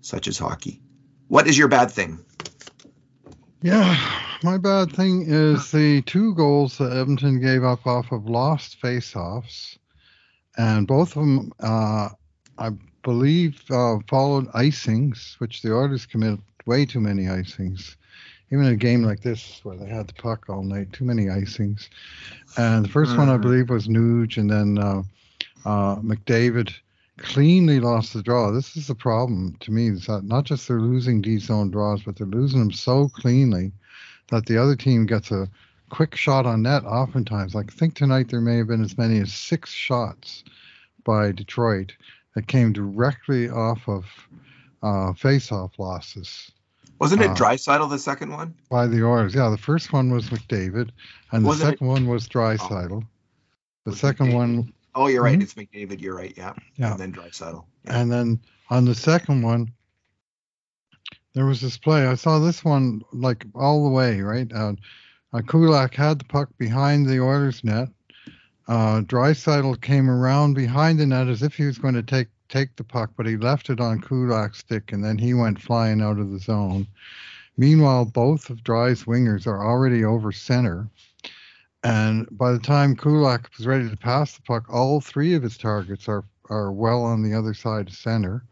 such 0.00 0.28
is 0.28 0.38
hockey. 0.38 0.80
What 1.28 1.46
is 1.46 1.56
your 1.56 1.68
bad 1.68 1.90
thing? 1.90 2.18
Yeah, 3.62 3.96
my 4.42 4.58
bad 4.58 4.92
thing 4.92 5.24
is 5.26 5.70
the 5.70 6.02
two 6.02 6.34
goals 6.34 6.78
that 6.78 6.92
Edmonton 6.92 7.40
gave 7.40 7.62
up 7.64 7.86
off 7.86 8.10
of 8.12 8.26
lost 8.26 8.80
faceoffs, 8.82 9.78
and 10.56 10.86
both 10.86 11.16
of 11.16 11.22
them, 11.22 11.52
uh, 11.60 12.08
I 12.58 12.70
believe, 13.04 13.62
uh, 13.70 13.98
followed 14.08 14.48
icings, 14.48 15.38
which 15.38 15.62
the 15.62 15.74
Oilers 15.74 16.06
committed 16.06 16.40
way 16.66 16.84
too 16.84 17.00
many 17.00 17.24
icings. 17.24 17.96
Even 18.52 18.66
in 18.66 18.74
a 18.74 18.76
game 18.76 19.02
like 19.02 19.22
this, 19.22 19.60
where 19.62 19.78
they 19.78 19.88
had 19.88 20.08
the 20.08 20.12
puck 20.14 20.44
all 20.50 20.62
night, 20.62 20.92
too 20.92 21.06
many 21.06 21.24
icings. 21.24 21.88
And 22.58 22.84
the 22.84 22.88
1st 22.90 23.16
one, 23.16 23.30
I 23.30 23.38
Mhm. 23.38 23.42
believe, 23.42 23.70
was 23.70 23.88
Nuge, 23.88 24.36
and 24.36 24.50
then 24.50 24.76
uh, 24.76 25.02
uh, 25.64 25.96
McDavid 25.96 26.70
cleanly 27.16 27.80
lost 27.80 28.12
the 28.12 28.22
draw. 28.22 28.50
This 28.50 28.76
is 28.76 28.88
the 28.88 28.94
problem 28.94 29.56
to 29.60 29.70
me. 29.72 29.88
Is 29.88 30.04
that 30.06 30.24
not 30.24 30.44
just 30.44 30.68
they're 30.68 30.80
losing 30.80 31.22
D 31.22 31.38
zone 31.38 31.70
draws, 31.70 32.02
but 32.02 32.16
they're 32.16 32.26
losing 32.26 32.60
them 32.60 32.72
so 32.72 33.08
cleanly 33.08 33.72
that 34.28 34.44
the 34.44 34.58
other 34.58 34.76
team 34.76 35.06
gets 35.06 35.30
a 35.30 35.48
quick 35.88 36.14
shot 36.14 36.44
on 36.44 36.62
net 36.62 36.84
oftentimes. 36.84 37.54
Like 37.54 37.72
I 37.72 37.74
think 37.74 37.94
tonight 37.94 38.28
there 38.28 38.40
may 38.42 38.58
have 38.58 38.68
been 38.68 38.84
as 38.84 38.98
many 38.98 39.18
as 39.20 39.32
six 39.32 39.70
shots 39.70 40.44
by 41.04 41.32
Detroit 41.32 41.92
that 42.34 42.48
came 42.48 42.72
directly 42.72 43.48
off 43.48 43.88
of 43.88 44.04
uh, 44.82 45.14
face-off 45.14 45.78
losses 45.78 46.50
Wasn't 47.02 47.20
it 47.20 47.30
Uh, 47.30 47.34
Draisaitl 47.34 47.90
the 47.90 47.98
second 47.98 48.30
one? 48.30 48.54
by 48.70 48.86
the 48.86 49.04
Oilers. 49.04 49.34
Yeah, 49.34 49.48
the 49.50 49.58
first 49.58 49.92
one 49.92 50.10
was 50.12 50.28
McDavid, 50.30 50.90
and 51.32 51.44
the 51.44 51.48
Wasn't 51.48 51.68
it- 51.68 51.72
second 51.72 51.86
one 51.88 52.06
was 52.06 52.28
Draisaitl. 52.28 53.00
The 53.84 53.90
Was 53.90 53.98
second 54.00 54.28
McDavid. 54.28 54.34
one 54.34 54.72
Oh, 54.94 55.06
you're 55.08 55.22
right. 55.22 55.38
Mhm. 55.38 55.42
It's 55.42 55.54
McDavid. 55.54 56.00
You're 56.00 56.14
right. 56.14 56.32
Yeah. 56.36 56.52
Yeah. 56.76 56.92
And 56.92 57.00
then 57.00 57.12
Draisaitl. 57.12 57.64
And 57.86 58.12
then 58.12 58.38
on 58.70 58.84
the 58.84 58.94
second 58.94 59.42
one, 59.42 59.72
there 61.34 61.46
was 61.46 61.60
this 61.60 61.76
play. 61.78 62.06
I 62.06 62.14
saw 62.14 62.38
this 62.38 62.62
one 62.64 63.02
like 63.12 63.44
all 63.54 63.82
the 63.84 63.90
way, 63.90 64.20
right? 64.20 64.52
Uh, 64.52 64.74
uh, 65.32 65.40
Kulak 65.40 65.94
had 65.94 66.18
the 66.20 66.24
puck 66.26 66.50
behind 66.58 67.06
the 67.08 67.20
Oilers 67.20 67.64
net. 67.64 67.88
Uh, 68.68 69.00
Draisaitl 69.00 69.80
came 69.80 70.08
around 70.08 70.54
behind 70.54 71.00
the 71.00 71.06
net 71.06 71.26
as 71.26 71.42
if 71.42 71.54
he 71.56 71.64
was 71.64 71.78
going 71.78 71.94
to 71.94 72.02
take 72.02 72.28
take 72.52 72.76
the 72.76 72.84
puck, 72.84 73.10
but 73.16 73.26
he 73.26 73.36
left 73.36 73.70
it 73.70 73.80
on 73.80 74.00
Kulak's 74.00 74.58
stick, 74.58 74.92
and 74.92 75.02
then 75.02 75.18
he 75.18 75.32
went 75.34 75.60
flying 75.60 76.02
out 76.02 76.18
of 76.18 76.30
the 76.30 76.38
zone. 76.38 76.86
Meanwhile, 77.56 78.06
both 78.06 78.50
of 78.50 78.62
Dry's 78.62 79.04
wingers 79.04 79.46
are 79.46 79.64
already 79.64 80.04
over 80.04 80.32
center. 80.32 80.88
And 81.82 82.28
by 82.30 82.52
the 82.52 82.58
time 82.58 82.94
Kulak 82.94 83.50
was 83.56 83.66
ready 83.66 83.88
to 83.88 83.96
pass 83.96 84.36
the 84.36 84.42
puck, 84.42 84.66
all 84.68 85.00
three 85.00 85.34
of 85.34 85.42
his 85.42 85.56
targets 85.56 86.08
are, 86.08 86.24
are 86.48 86.70
well 86.70 87.02
on 87.02 87.22
the 87.22 87.34
other 87.34 87.54
side 87.54 87.88
of 87.88 87.94
center. 87.94 88.44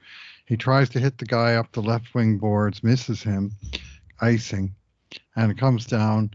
He 0.46 0.56
tries 0.56 0.88
to 0.90 1.00
hit 1.00 1.18
the 1.18 1.26
guy 1.26 1.54
up 1.54 1.70
the 1.70 1.82
left 1.82 2.12
wing 2.14 2.38
boards, 2.38 2.82
misses 2.82 3.22
him, 3.22 3.52
icing, 4.20 4.74
and 5.36 5.56
comes 5.56 5.86
down. 5.86 6.30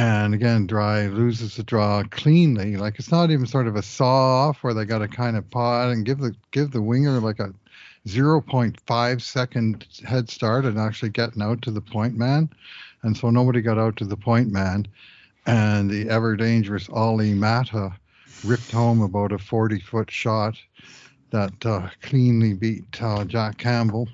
And 0.00 0.32
again, 0.32 0.66
Dry 0.66 1.08
loses 1.08 1.56
the 1.56 1.62
draw 1.62 2.02
cleanly. 2.10 2.78
Like 2.78 2.98
it's 2.98 3.10
not 3.10 3.30
even 3.30 3.44
sort 3.46 3.66
of 3.66 3.76
a 3.76 3.82
saw 3.82 4.48
off 4.48 4.62
where 4.62 4.72
they 4.72 4.86
got 4.86 5.00
to 5.00 5.08
kind 5.08 5.36
of 5.36 5.50
pod 5.50 5.90
and 5.90 6.06
give 6.06 6.20
the 6.20 6.34
give 6.52 6.70
the 6.70 6.80
winger 6.80 7.20
like 7.20 7.38
a 7.38 7.52
0.5 8.08 9.20
second 9.20 9.86
head 10.06 10.30
start 10.30 10.64
and 10.64 10.78
actually 10.78 11.10
getting 11.10 11.42
out 11.42 11.60
to 11.62 11.70
the 11.70 11.82
point 11.82 12.16
man. 12.16 12.48
And 13.02 13.14
so 13.14 13.28
nobody 13.28 13.60
got 13.60 13.76
out 13.76 13.96
to 13.96 14.06
the 14.06 14.16
point 14.16 14.50
man 14.50 14.86
and 15.44 15.90
the 15.90 16.08
ever 16.08 16.34
dangerous 16.34 16.88
Olli 16.88 17.34
Maatta 17.34 17.92
ripped 18.42 18.70
home 18.70 19.02
about 19.02 19.32
a 19.32 19.38
40 19.38 19.80
foot 19.80 20.10
shot 20.10 20.54
that 21.30 21.66
uh, 21.66 21.90
cleanly 22.00 22.54
beat 22.54 23.02
uh, 23.02 23.24
Jack 23.26 23.58
Campbell. 23.58 24.08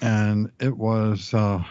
And 0.00 0.50
it 0.58 0.76
was, 0.76 1.32
uh, 1.32 1.62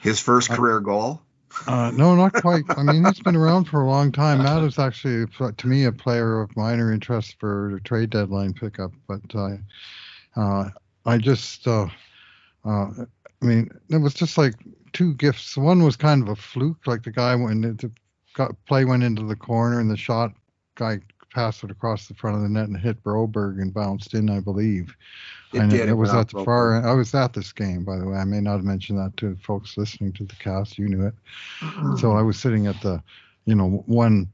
His 0.00 0.20
first 0.20 0.50
I- 0.50 0.56
career 0.56 0.80
goal. 0.80 1.22
Uh, 1.66 1.90
no, 1.90 2.14
not 2.14 2.32
quite. 2.34 2.64
I 2.76 2.82
mean, 2.82 3.04
he's 3.04 3.20
been 3.20 3.36
around 3.36 3.64
for 3.64 3.82
a 3.82 3.86
long 3.86 4.12
time. 4.12 4.42
Matt 4.42 4.62
is 4.62 4.78
actually, 4.78 5.26
to 5.56 5.66
me, 5.66 5.84
a 5.84 5.92
player 5.92 6.40
of 6.40 6.56
minor 6.56 6.92
interest 6.92 7.36
for 7.38 7.80
trade 7.84 8.10
deadline 8.10 8.52
pickup. 8.52 8.92
But 9.06 9.20
uh, 9.34 9.56
uh, 10.36 10.70
I 11.04 11.18
just, 11.18 11.66
uh, 11.66 11.88
uh, 12.64 12.90
I 13.42 13.44
mean, 13.44 13.70
it 13.90 13.98
was 13.98 14.14
just 14.14 14.38
like 14.38 14.54
two 14.92 15.14
gifts. 15.14 15.56
One 15.56 15.82
was 15.82 15.96
kind 15.96 16.22
of 16.22 16.28
a 16.28 16.36
fluke, 16.36 16.86
like 16.86 17.02
the 17.02 17.12
guy 17.12 17.34
when 17.34 17.60
the 17.60 17.90
play 18.66 18.84
went 18.84 19.02
into 19.02 19.24
the 19.24 19.36
corner 19.36 19.80
and 19.80 19.90
the 19.90 19.96
shot 19.96 20.32
guy 20.74 21.00
passed 21.38 21.62
it 21.62 21.70
across 21.70 22.08
the 22.08 22.14
front 22.14 22.34
of 22.34 22.42
the 22.42 22.48
net 22.48 22.66
and 22.66 22.76
hit 22.76 23.00
Broberg 23.04 23.62
and 23.62 23.72
bounced 23.72 24.12
in, 24.12 24.28
I 24.28 24.40
believe. 24.40 24.96
It 25.52 25.60
and 25.60 25.70
did. 25.70 25.82
It, 25.82 25.90
it 25.90 25.94
was 25.94 26.12
at 26.12 26.30
the 26.30 26.44
far. 26.44 26.74
end. 26.74 26.84
I 26.84 26.92
was 26.94 27.14
at 27.14 27.32
this 27.32 27.52
game, 27.52 27.84
by 27.84 27.96
the 27.96 28.08
way. 28.08 28.16
I 28.16 28.24
may 28.24 28.40
not 28.40 28.56
have 28.56 28.64
mentioned 28.64 28.98
that 28.98 29.16
to 29.18 29.36
folks 29.36 29.78
listening 29.78 30.12
to 30.14 30.24
the 30.24 30.34
cast. 30.34 30.78
You 30.78 30.88
knew 30.88 31.06
it. 31.06 31.14
So 32.00 32.10
I 32.10 32.22
was 32.22 32.40
sitting 32.40 32.66
at 32.66 32.80
the, 32.80 33.00
you 33.44 33.54
know, 33.54 33.84
one 33.86 34.28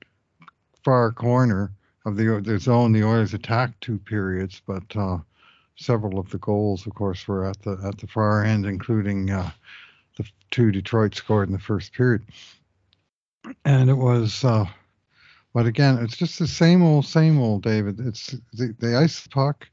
far 0.83 1.13
corner 1.13 1.71
of 2.07 2.17
the 2.17 2.41
the 2.43 2.59
zone. 2.59 2.93
The 2.93 3.05
Oilers 3.05 3.35
attacked 3.35 3.83
two 3.83 3.99
periods, 3.99 4.63
but 4.67 4.97
uh, 4.97 5.19
several 5.77 6.19
of 6.19 6.31
the 6.31 6.39
goals, 6.39 6.87
of 6.87 6.95
course, 6.95 7.29
were 7.29 7.45
at 7.45 7.61
the 7.61 7.79
at 7.85 7.99
the 7.99 8.07
far 8.07 8.45
end, 8.45 8.65
including 8.65 9.29
uh, 9.29 9.51
the 10.17 10.25
two 10.51 10.73
Detroit 10.73 11.15
scored 11.15 11.49
in 11.49 11.53
the 11.53 11.61
first 11.61 11.93
period. 11.93 12.23
And 13.67 13.91
it 13.91 13.99
was. 13.99 14.43
Uh, 14.43 14.65
but 15.55 15.67
again, 15.67 15.99
it's 15.99 16.17
just 16.17 16.41
the 16.41 16.49
same 16.49 16.83
old, 16.83 17.07
same 17.07 17.41
old, 17.41 17.63
David. 17.63 18.01
It's 18.01 18.35
the, 18.53 18.97
ice 18.97 19.27
puck, 19.29 19.67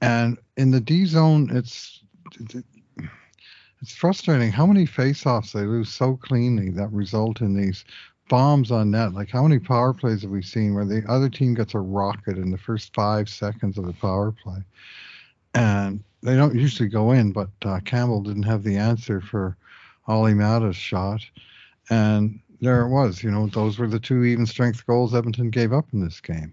and 0.00 0.38
in 0.56 0.70
the 0.70 0.80
D 0.80 1.04
zone, 1.06 1.50
it's 1.52 2.04
it's 3.82 3.92
frustrating 3.92 4.52
how 4.52 4.64
many 4.64 4.86
faceoffs 4.86 5.52
they 5.52 5.64
lose 5.64 5.88
so 5.88 6.16
cleanly 6.16 6.70
that 6.70 6.92
result 6.92 7.40
in 7.40 7.56
these 7.56 7.84
bombs 8.28 8.70
on 8.70 8.92
net. 8.92 9.12
Like 9.12 9.28
how 9.28 9.42
many 9.42 9.58
power 9.58 9.92
plays 9.92 10.22
have 10.22 10.30
we 10.30 10.42
seen 10.42 10.74
where 10.74 10.84
the 10.84 11.04
other 11.08 11.28
team 11.28 11.54
gets 11.54 11.74
a 11.74 11.80
rocket 11.80 12.38
in 12.38 12.52
the 12.52 12.58
first 12.58 12.94
five 12.94 13.28
seconds 13.28 13.76
of 13.76 13.86
the 13.86 13.92
power 13.94 14.30
play, 14.30 14.62
and 15.54 16.04
they 16.22 16.36
don't 16.36 16.54
usually 16.54 16.88
go 16.88 17.10
in. 17.10 17.32
But 17.32 17.50
uh, 17.64 17.80
Campbell 17.80 18.22
didn't 18.22 18.44
have 18.44 18.62
the 18.62 18.76
answer 18.76 19.20
for 19.20 19.56
Olli 20.06 20.34
Maatta's 20.34 20.76
shot, 20.76 21.22
and 21.90 22.38
there 22.60 22.82
it 22.82 22.90
was. 22.90 23.22
You 23.22 23.30
know, 23.30 23.46
those 23.46 23.78
were 23.78 23.86
the 23.86 24.00
two 24.00 24.24
even 24.24 24.46
strength 24.46 24.86
goals 24.86 25.14
Edmonton 25.14 25.50
gave 25.50 25.72
up 25.72 25.86
in 25.92 26.00
this 26.00 26.20
game. 26.20 26.52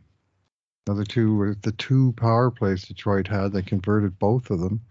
The 0.86 0.92
other 0.92 1.04
two 1.04 1.36
were 1.36 1.56
the 1.62 1.72
two 1.74 2.14
power 2.14 2.52
plays 2.52 2.84
Detroit 2.84 3.28
had. 3.28 3.52
They 3.52 3.62
converted 3.62 4.20
both 4.20 4.50
of 4.52 4.60
them. 4.60 4.82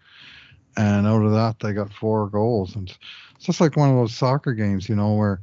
And 0.77 1.07
out 1.07 1.23
of 1.23 1.33
that, 1.33 1.61
they 1.61 1.73
got 1.73 1.93
four 1.93 2.29
goals. 2.29 2.75
And 2.75 2.89
it's 3.37 3.45
just 3.45 3.61
like 3.61 3.77
one 3.77 3.91
of 3.91 3.97
those 3.97 4.15
soccer 4.15 4.53
games, 4.55 4.89
you 4.89 4.97
know, 4.97 5.15
where 5.15 5.41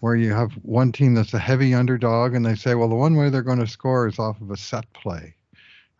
where 0.00 0.16
you 0.16 0.32
have 0.32 0.52
one 0.62 0.90
team 0.90 1.14
that's 1.14 1.32
a 1.32 1.38
heavy 1.38 1.72
underdog 1.72 2.34
and 2.34 2.44
they 2.44 2.56
say, 2.56 2.74
well, 2.74 2.88
the 2.88 2.94
one 2.96 3.14
way 3.14 3.30
they're 3.30 3.40
going 3.40 3.60
to 3.60 3.66
score 3.68 4.08
is 4.08 4.18
off 4.18 4.40
of 4.40 4.50
a 4.50 4.56
set 4.56 4.92
play, 4.92 5.36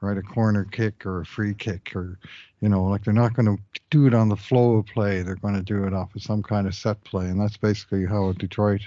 right? 0.02 0.18
A 0.18 0.22
corner 0.22 0.64
kick 0.64 1.06
or 1.06 1.20
a 1.20 1.26
free 1.26 1.54
kick 1.54 1.94
or, 1.94 2.18
you 2.60 2.68
know, 2.68 2.84
like 2.84 3.04
they're 3.04 3.14
not 3.14 3.34
going 3.34 3.56
to 3.56 3.62
do 3.90 4.06
it 4.06 4.14
on 4.14 4.28
the 4.28 4.36
flow 4.36 4.76
of 4.76 4.86
play. 4.86 5.22
They're 5.22 5.36
going 5.36 5.54
to 5.54 5.62
do 5.62 5.84
it 5.84 5.94
off 5.94 6.14
of 6.14 6.22
some 6.22 6.42
kind 6.42 6.66
of 6.66 6.74
set 6.74 7.02
play. 7.04 7.26
And 7.26 7.40
that's 7.40 7.56
basically 7.56 8.04
how 8.04 8.32
Detroit 8.32 8.82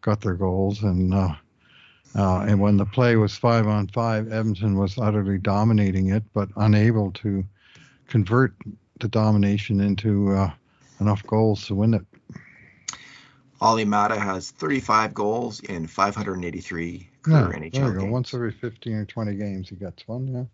got 0.00 0.20
their 0.20 0.34
goals. 0.34 0.82
And, 0.82 1.12
uh, 1.12 1.34
uh, 2.14 2.40
and 2.40 2.60
when 2.60 2.76
the 2.76 2.86
play 2.86 3.16
was 3.16 3.36
five 3.36 3.66
on 3.66 3.88
five, 3.88 4.32
Edmonton 4.32 4.78
was 4.78 4.96
utterly 4.96 5.38
dominating 5.38 6.10
it, 6.10 6.22
but 6.32 6.48
unable 6.56 7.10
to 7.12 7.44
convert 8.06 8.54
the 9.00 9.08
domination 9.08 9.80
into 9.80 10.32
uh, 10.34 10.50
enough 11.00 11.24
goals 11.26 11.66
to 11.66 11.74
win 11.74 11.94
it. 11.94 12.04
Olli 13.60 13.84
Maatta 13.84 14.18
has 14.18 14.52
35 14.52 15.14
goals 15.14 15.60
in 15.60 15.86
583 15.86 17.07
yeah, 17.26 17.50
NHL 17.52 17.72
there 17.72 17.86
you 17.88 17.94
go. 17.94 18.00
games. 18.00 18.12
Once 18.12 18.34
every 18.34 18.52
15 18.52 18.92
or 18.94 19.04
20 19.04 19.34
games, 19.34 19.68
he 19.68 19.76
gets 19.76 20.06
one. 20.06 20.28
Yeah. 20.28 20.44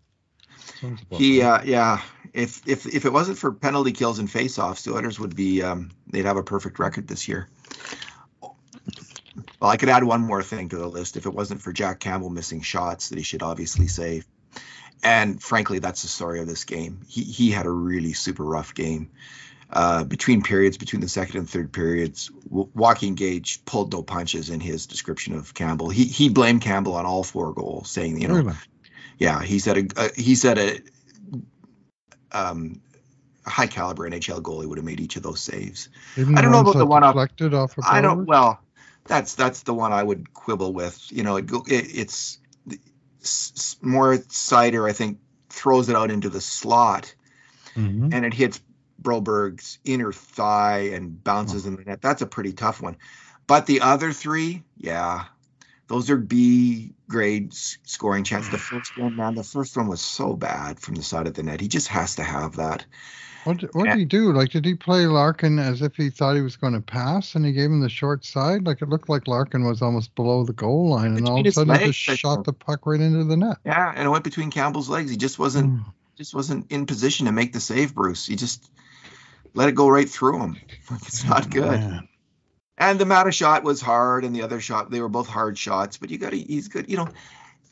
He, 1.11 1.41
uh, 1.41 1.61
yeah. 1.63 2.01
If 2.33 2.67
if 2.67 2.85
if 2.85 3.05
it 3.05 3.13
wasn't 3.13 3.37
for 3.37 3.51
penalty 3.51 3.91
kills 3.91 4.19
and 4.19 4.29
faceoffs, 4.29 4.83
the 4.83 4.93
Oilers 4.93 5.19
would 5.19 5.35
be 5.35 5.61
um, 5.61 5.91
they'd 6.07 6.25
have 6.25 6.37
a 6.37 6.43
perfect 6.43 6.79
record 6.79 7.07
this 7.07 7.27
year. 7.27 7.49
Well, 8.41 9.69
I 9.71 9.77
could 9.77 9.89
add 9.89 10.03
one 10.03 10.21
more 10.21 10.43
thing 10.43 10.69
to 10.69 10.77
the 10.77 10.87
list. 10.87 11.17
If 11.17 11.25
it 11.25 11.33
wasn't 11.33 11.61
for 11.61 11.73
Jack 11.73 11.99
Campbell 11.99 12.29
missing 12.29 12.61
shots 12.61 13.09
that 13.09 13.17
he 13.17 13.23
should 13.23 13.43
obviously 13.43 13.87
save, 13.87 14.25
and 15.03 15.41
frankly, 15.41 15.79
that's 15.79 16.01
the 16.01 16.07
story 16.07 16.39
of 16.39 16.47
this 16.47 16.63
game. 16.63 17.01
He 17.07 17.23
he 17.23 17.51
had 17.51 17.65
a 17.65 17.71
really 17.71 18.13
super 18.13 18.43
rough 18.43 18.73
game. 18.73 19.11
Uh, 19.71 20.03
between 20.03 20.43
periods, 20.43 20.77
between 20.77 21.01
the 21.01 21.09
second 21.09 21.37
and 21.37 21.49
third 21.49 21.73
periods, 21.73 22.29
Joaquin 22.49 23.15
Gage 23.15 23.65
pulled 23.65 23.91
no 23.91 24.03
punches 24.03 24.49
in 24.49 24.59
his 24.59 24.85
description 24.85 25.35
of 25.35 25.53
Campbell. 25.53 25.89
He 25.89 26.05
he 26.05 26.29
blamed 26.29 26.61
Campbell 26.61 26.93
on 26.93 27.05
all 27.05 27.23
four 27.23 27.51
goals, 27.51 27.89
saying 27.89 28.21
you 28.21 28.27
know, 28.27 28.35
really? 28.35 28.53
yeah, 29.17 29.41
he 29.41 29.59
said 29.59 29.77
a, 29.77 30.05
a 30.05 30.21
he 30.21 30.35
said 30.35 30.59
a 30.59 30.79
um, 32.31 32.81
high 33.45 33.67
caliber 33.67 34.09
NHL 34.09 34.41
goalie 34.41 34.67
would 34.67 34.77
have 34.77 34.85
made 34.85 34.99
each 34.99 35.15
of 35.15 35.23
those 35.23 35.39
saves. 35.39 35.89
Even 36.17 36.37
I 36.37 36.41
don't 36.41 36.51
know 36.51 36.59
about 36.59 36.75
the 36.75 36.85
one 36.85 37.03
off. 37.03 37.15
off 37.15 37.75
I 37.83 38.01
don't. 38.01 38.25
Well, 38.25 38.59
that's 39.05 39.35
that's 39.35 39.63
the 39.63 39.73
one 39.73 39.93
I 39.93 40.03
would 40.03 40.33
quibble 40.33 40.73
with. 40.73 41.11
You 41.11 41.23
know, 41.23 41.37
it, 41.37 41.51
it, 41.51 41.71
it's, 41.71 42.39
it's 43.19 43.77
Mo 43.81 44.17
Seider. 44.17 44.89
I 44.89 44.93
think, 44.93 45.19
throws 45.49 45.89
it 45.89 45.95
out 45.95 46.11
into 46.11 46.29
the 46.29 46.41
slot, 46.41 47.13
mm-hmm. 47.75 48.09
and 48.11 48.25
it 48.25 48.33
hits 48.33 48.59
Broberg's 49.05 49.79
inner 49.85 50.11
thigh 50.11 50.89
and 50.93 51.23
bounces 51.23 51.65
oh. 51.65 51.69
in 51.69 51.75
the 51.77 51.83
net. 51.83 52.01
That's 52.01 52.21
a 52.21 52.27
pretty 52.27 52.51
tough 52.51 52.81
one. 52.81 52.97
But 53.47 53.67
the 53.67 53.81
other 53.81 54.11
three, 54.11 54.63
yeah, 54.75 55.25
those 55.87 56.09
are 56.09 56.17
B 56.17 56.93
grade 57.07 57.53
scoring 57.53 58.23
chance. 58.23 58.49
The 58.49 58.57
first 58.57 58.97
one, 58.97 59.15
man, 59.15 59.35
the 59.35 59.43
first 59.43 59.77
one 59.77 59.87
was 59.87 60.01
so 60.01 60.33
bad 60.33 60.79
from 60.79 60.95
the 60.95 61.03
side 61.03 61.27
of 61.27 61.35
the 61.35 61.43
net. 61.43 61.61
He 61.61 61.67
just 61.67 61.87
has 61.89 62.15
to 62.15 62.23
have 62.23 62.57
that. 62.57 62.85
What 63.43 63.61
what 63.75 63.85
did 63.85 63.99
he 63.99 64.05
do? 64.05 64.33
Like, 64.33 64.49
did 64.49 64.65
he 64.65 64.73
play 64.73 65.05
Larkin 65.05 65.59
as 65.59 65.83
if 65.83 65.95
he 65.95 66.09
thought 66.09 66.35
he 66.35 66.41
was 66.41 66.57
going 66.57 66.73
to 66.73 66.81
pass, 66.81 67.35
and 67.35 67.45
he 67.45 67.51
gave 67.51 67.69
him 67.69 67.79
the 67.79 67.89
short 67.89 68.25
side? 68.25 68.65
Like, 68.65 68.81
it 68.81 68.89
looked 68.89 69.07
like 69.07 69.27
Larkin 69.27 69.63
was 69.63 69.83
almost 69.83 70.15
below 70.15 70.43
the 70.43 70.53
goal 70.53 70.89
line, 70.89 71.15
and 71.15 71.29
all 71.29 71.39
of 71.39 71.45
a 71.45 71.51
sudden 71.51 71.79
he 71.79 71.91
just 71.91 72.19
shot 72.19 72.43
the 72.43 72.53
puck 72.53 72.87
right 72.87 72.99
into 72.99 73.23
the 73.23 73.37
net. 73.37 73.57
Yeah, 73.63 73.93
and 73.95 74.07
it 74.07 74.09
went 74.09 74.23
between 74.23 74.49
Campbell's 74.49 74.89
legs. 74.89 75.11
He 75.11 75.17
just 75.17 75.37
wasn't 75.37 75.73
mm. 75.73 75.93
just 76.17 76.33
wasn't 76.33 76.71
in 76.71 76.87
position 76.87 77.27
to 77.27 77.31
make 77.31 77.53
the 77.53 77.59
save, 77.59 77.93
Bruce. 77.93 78.25
He 78.25 78.35
just 78.35 78.67
let 79.55 79.69
it 79.69 79.75
go 79.75 79.89
right 79.89 80.09
through 80.09 80.41
him. 80.41 80.57
it's 80.91 81.23
not 81.23 81.49
good. 81.49 82.01
And 82.77 82.99
the 82.99 83.05
Maatta 83.05 83.31
shot 83.31 83.63
was 83.63 83.81
hard, 83.81 84.25
and 84.25 84.35
the 84.35 84.43
other 84.43 84.59
shot 84.59 84.91
they 84.91 85.01
were 85.01 85.09
both 85.09 85.27
hard 85.27 85.57
shots. 85.57 85.97
But 85.97 86.11
you 86.11 86.17
got 86.17 86.31
to 86.31 86.37
he's 86.37 86.67
good. 86.67 86.89
You 86.89 86.97
know, 86.97 87.07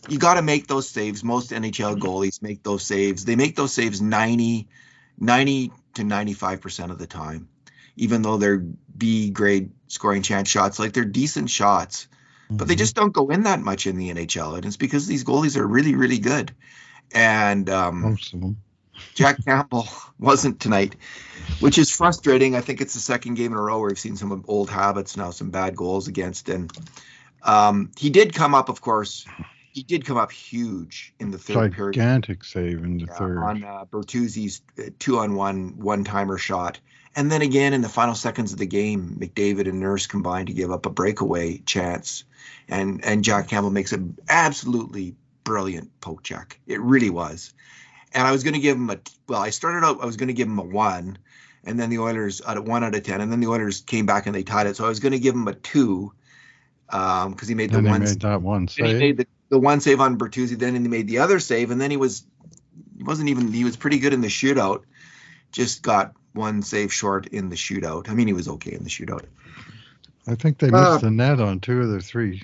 you 0.10 0.18
got 0.18 0.36
to 0.36 0.42
make 0.42 0.68
those 0.68 0.90
saves. 0.90 1.24
Most 1.24 1.52
NHL 1.52 2.00
goalies 2.00 2.42
make 2.42 2.64
those 2.64 2.84
saves. 2.84 3.26
They 3.26 3.36
make 3.36 3.56
those 3.56 3.74
saves 3.74 4.02
ninety. 4.02 4.68
90 5.20 5.72
to 5.96 6.02
95% 6.04 6.92
of 6.92 6.98
the 6.98 7.08
time, 7.08 7.48
even 7.96 8.22
though 8.22 8.38
they're 8.38 8.64
B 8.98 9.30
grade 9.30 9.72
scoring 9.88 10.22
chance 10.22 10.50
shots, 10.50 10.80
like 10.80 10.94
they're 10.94 11.06
decent 11.06 11.50
shots, 11.50 12.08
mm-hmm. 12.46 12.58
but 12.58 12.68
they 12.68 12.74
mm-hmm. 12.74 12.80
just 12.80 12.96
don't 12.96 13.14
go 13.14 13.30
in 13.30 13.44
that 13.44 13.60
much 13.60 13.88
in 13.88 13.98
the 13.98 14.14
NHL. 14.14 14.56
And 14.56 14.66
it's 14.66 14.78
because 14.78 15.08
these 15.08 15.24
goalies 15.24 15.58
are 15.58 15.68
really, 15.68 15.96
really 15.96 16.20
good. 16.20 16.54
And 17.14 17.70
um, 17.70 18.02
most 18.02 18.34
of 18.34 18.42
them. 18.42 18.58
Jack 19.14 19.44
Campbell 19.46 19.88
wasn't 20.20 20.60
tonight, 20.60 20.96
which 21.60 21.78
is 21.78 21.90
frustrating. 21.90 22.56
I 22.56 22.62
think 22.62 22.82
it's 22.82 22.94
the 22.94 23.00
second 23.00 23.36
game 23.36 23.52
in 23.52 23.58
a 23.58 23.62
row 23.62 23.80
where 23.80 23.90
we've 23.90 24.00
seen 24.00 24.16
some 24.16 24.44
old 24.48 24.70
habits 24.70 25.18
now, 25.18 25.32
some 25.32 25.50
bad 25.50 25.76
goals 25.76 26.08
against. 26.08 26.50
And 26.50 26.72
um, 27.44 27.92
he 27.98 28.10
did 28.10 28.34
come 28.34 28.56
up, 28.56 28.70
of 28.70 28.82
course, 28.82 29.26
he 29.74 29.82
did 29.82 30.06
come 30.06 30.18
up 30.18 30.32
huge 30.32 31.14
in 31.20 31.32
the 31.32 31.38
third 31.38 31.54
Gigantic 31.54 31.76
period. 31.76 31.94
Gigantic 31.94 32.44
save 32.44 32.84
in 32.84 33.00
the 33.00 33.06
yeah, 33.06 33.14
third. 33.16 33.38
On 33.40 33.64
uh, 33.64 33.86
Bertuzzi's 33.86 34.62
uh, 34.78 34.90
two 35.00 35.18
on 35.18 35.36
one 35.36 35.80
one 35.80 36.04
timer 36.04 36.38
shot. 36.38 36.80
And 37.16 37.32
then 37.32 37.42
again 37.42 37.74
in 37.74 37.82
the 37.82 37.90
final 37.90 38.16
seconds 38.16 38.54
of 38.54 38.60
the 38.60 38.66
game, 38.68 39.18
McDavid 39.20 39.68
and 39.68 39.80
Nurse 39.80 40.08
combined 40.08 40.48
to 40.48 40.54
give 40.54 40.72
up 40.72 40.86
a 40.86 40.90
breakaway 40.90 41.58
chance. 41.58 42.24
And 42.70 43.04
and 43.04 43.24
Jack 43.24 43.48
Campbell 43.48 43.72
makes 43.72 43.92
an 43.94 44.18
absolutely 44.30 45.16
brilliant 45.44 46.00
poke 46.02 46.24
check. 46.24 46.60
It 46.68 46.80
really 46.80 47.10
was. 47.10 47.54
And 48.14 48.28
I 48.28 48.32
was 48.32 48.44
going 48.44 48.54
to 48.54 48.60
give 48.60 48.78
him 48.78 48.90
a 48.90 49.00
well, 49.28 49.42
I 49.42 49.50
started 49.50 49.86
out 49.86 50.02
I 50.02 50.06
was 50.06 50.18
going 50.18 50.28
to 50.28 50.34
give 50.34 50.48
him 50.48 50.60
a 50.60 50.64
1 50.64 51.18
and 51.66 51.80
then 51.80 51.90
the 51.90 52.00
Oilers 52.00 52.42
at 52.42 52.58
a 52.58 52.62
1 52.62 52.84
out 52.84 52.96
of 52.96 53.04
10 53.04 53.22
and 53.22 53.32
then 53.32 53.40
the 53.40 53.48
Oilers 53.48 53.82
came 53.82 54.06
back 54.06 54.26
and 54.26 54.36
they 54.36 54.44
tied 54.44 54.68
it. 54.68 54.76
So 54.76 54.86
I 54.86 54.90
was 54.90 55.00
going 55.00 55.14
to 55.14 55.20
give 55.20 55.36
him 55.36 55.48
a 55.48 55.54
2 55.54 56.12
um 56.90 57.32
because 57.32 57.48
he 57.48 57.56
made 57.56 57.72
the 57.72 57.82
one 57.82 58.02
made 58.02 58.22
that 58.22 58.42
one 58.42 58.68
save. 58.68 58.88
He 58.88 58.94
made 58.94 59.18
the 59.18 59.28
the 59.54 59.60
one 59.60 59.82
save 59.82 60.02
on 60.02 60.18
Bertuzzi, 60.18 60.58
then 60.58 60.74
he 60.74 60.88
made 60.88 61.08
the 61.08 61.20
other 61.20 61.40
save, 61.40 61.70
and 61.70 61.80
then 61.80 61.92
he 61.92 61.98
was 61.98 62.26
he 62.98 63.04
wasn't 63.04 63.30
even 63.30 63.54
he 63.54 63.64
was 63.64 63.78
pretty 63.78 64.00
good 64.00 64.12
in 64.12 64.22
the 64.22 64.28
shootout. 64.28 64.82
Just 65.52 65.84
got 65.84 66.14
one 66.34 66.64
save 66.64 66.92
short 66.92 67.28
in 67.28 67.50
the 67.50 67.56
shootout. 67.56 68.10
I 68.10 68.16
mean, 68.16 68.26
he 68.26 68.34
was 68.34 68.48
okay 68.48 68.74
in 68.74 68.84
the 68.84 68.90
shootout. 68.90 69.26
I 70.28 70.34
think 70.34 70.58
they 70.58 70.72
missed 70.72 70.84
uh, 70.84 70.98
the 70.98 71.12
net 71.12 71.40
on 71.40 71.60
two 71.60 71.82
of 71.82 71.90
the 71.90 72.00
three. 72.00 72.42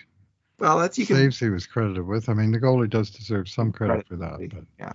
Well, 0.59 0.77
that's 0.77 0.99
you 0.99 1.05
saves 1.05 1.39
can, 1.39 1.47
he 1.47 1.51
was 1.51 1.65
credited 1.65 2.05
with. 2.05 2.29
I 2.29 2.33
mean, 2.35 2.51
the 2.51 2.59
goalie 2.59 2.89
does 2.89 3.09
deserve 3.09 3.49
some 3.49 3.71
credit, 3.71 4.07
credit 4.07 4.07
for 4.07 4.15
that, 4.17 4.49
but 4.53 4.65
yeah, 4.77 4.93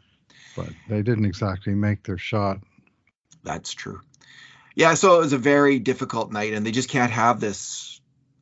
but 0.57 0.69
they 0.89 1.03
didn't 1.03 1.25
exactly 1.25 1.75
make 1.75 2.03
their 2.05 2.19
shot. 2.19 2.59
That's 3.43 3.73
true. 3.73 4.01
Yeah, 4.75 4.95
so 4.95 5.17
it 5.17 5.19
was 5.19 5.33
a 5.33 5.39
very 5.39 5.79
difficult 5.79 6.33
night, 6.33 6.53
and 6.53 6.67
they 6.67 6.73
just 6.73 6.89
can't 6.89 7.13
have 7.13 7.41
this 7.41 7.95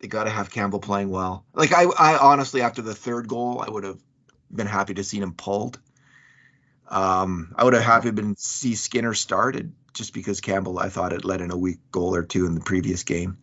they 0.03 0.09
got 0.09 0.25
to 0.25 0.31
have 0.31 0.51
Campbell 0.51 0.81
playing 0.81 1.11
well. 1.11 1.47
Like 1.55 1.73
I, 1.73 1.85
I 1.85 2.19
honestly 2.19 2.61
after 2.61 2.83
the 2.83 2.95
third 2.95 3.29
goal, 3.29 3.65
I 3.67 3.71
would 3.71 3.85
have 3.85 4.01
been 4.53 4.67
happy 4.67 4.95
to 4.95 5.05
see 5.05 5.19
him 5.19 5.33
pulled. 5.33 5.79
Um, 6.89 7.55
I 7.57 7.65
would 7.65 7.73
have 7.73 7.85
happy 7.85 8.11
been 8.11 8.37
see 8.37 8.75
Skinner 8.75 9.15
started 9.15 9.73
just 9.95 10.13
because 10.13 10.41
Campbell 10.41 10.79
I 10.79 10.89
thought 10.89 11.13
had 11.13 11.25
let 11.25 11.41
in 11.41 11.51
a 11.51 11.57
weak 11.57 11.79
goal 11.91 12.15
or 12.15 12.25
two 12.25 12.47
in 12.47 12.55
the 12.55 12.61
previous 12.61 13.05
game. 13.05 13.39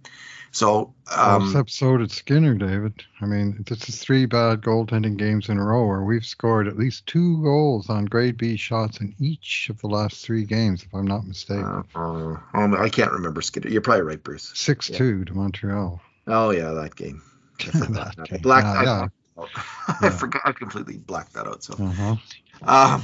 So 0.52 0.94
um, 1.16 1.44
except 1.44 1.70
so 1.70 1.98
did 1.98 2.12
Skinner, 2.12 2.56
David. 2.56 3.04
I 3.22 3.26
mean, 3.26 3.64
this 3.68 3.88
is 3.88 4.00
three 4.00 4.26
bad 4.26 4.62
goaltending 4.62 5.18
games 5.18 5.50
in 5.50 5.58
a 5.58 5.64
row 5.64 5.86
where 5.86 6.02
we've 6.02 6.26
scored 6.26 6.68
at 6.68 6.78
least 6.78 7.06
two 7.06 7.42
goals 7.44 7.90
on 7.90 8.06
grade 8.06 8.38
B 8.38 8.56
shots 8.56 9.00
in 9.00 9.16
each 9.20 9.70
of 9.70 9.80
the 9.82 9.88
last 9.88 10.26
three 10.26 10.46
games, 10.46 10.84
if 10.84 10.94
I'm 10.94 11.06
not 11.06 11.26
mistaken. 11.26 11.84
Uh, 11.96 12.38
uh, 12.54 12.82
I 12.82 12.90
can't 12.90 13.12
remember 13.12 13.42
Skinner. 13.42 13.70
You're 13.70 13.82
probably 13.82 14.04
right, 14.04 14.24
Bruce. 14.24 14.52
Six 14.56 14.90
yeah. 14.90 14.98
two 14.98 15.26
to 15.26 15.34
Montreal. 15.34 16.02
Oh 16.28 16.50
yeah, 16.50 16.72
that 16.72 16.96
game. 16.96 17.22
that 17.60 18.16
game. 18.26 18.42
Black. 18.42 18.64
Yeah, 18.64 18.72
I, 18.72 18.84
yeah. 18.84 19.08
I, 19.88 20.08
I 20.08 20.10
forgot. 20.10 20.42
I 20.46 20.52
completely 20.52 20.98
blacked 20.98 21.34
that 21.34 21.48
out. 21.48 21.64
So. 21.64 21.74
Uh-huh. 21.74 22.16
Um. 22.64 23.04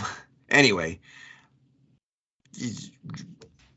Anyway, 0.50 1.00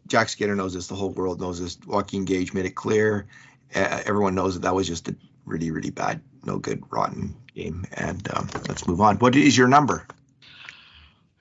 Jack 0.06 0.28
Skinner 0.28 0.56
knows 0.56 0.75
this. 0.75 0.87
The 0.87 0.94
whole 0.94 1.10
world 1.10 1.40
knows 1.40 1.60
this. 1.60 1.78
Joaquin 1.87 2.25
Gage 2.25 2.52
made 2.52 2.66
it 2.66 2.75
clear. 2.75 3.26
Everyone 3.75 4.34
knows 4.34 4.54
that 4.54 4.60
that 4.60 4.75
was 4.75 4.87
just 4.87 5.08
a 5.08 5.16
really, 5.44 5.70
really 5.70 5.90
bad, 5.90 6.20
no 6.44 6.58
good, 6.58 6.82
rotten 6.90 7.34
game. 7.54 7.84
And 7.94 8.28
um, 8.34 8.48
let's 8.68 8.87
move 8.87 9.00
on. 9.00 9.16
What 9.18 9.34
is 9.37 9.56
your 9.56 9.68
number? 9.68 10.06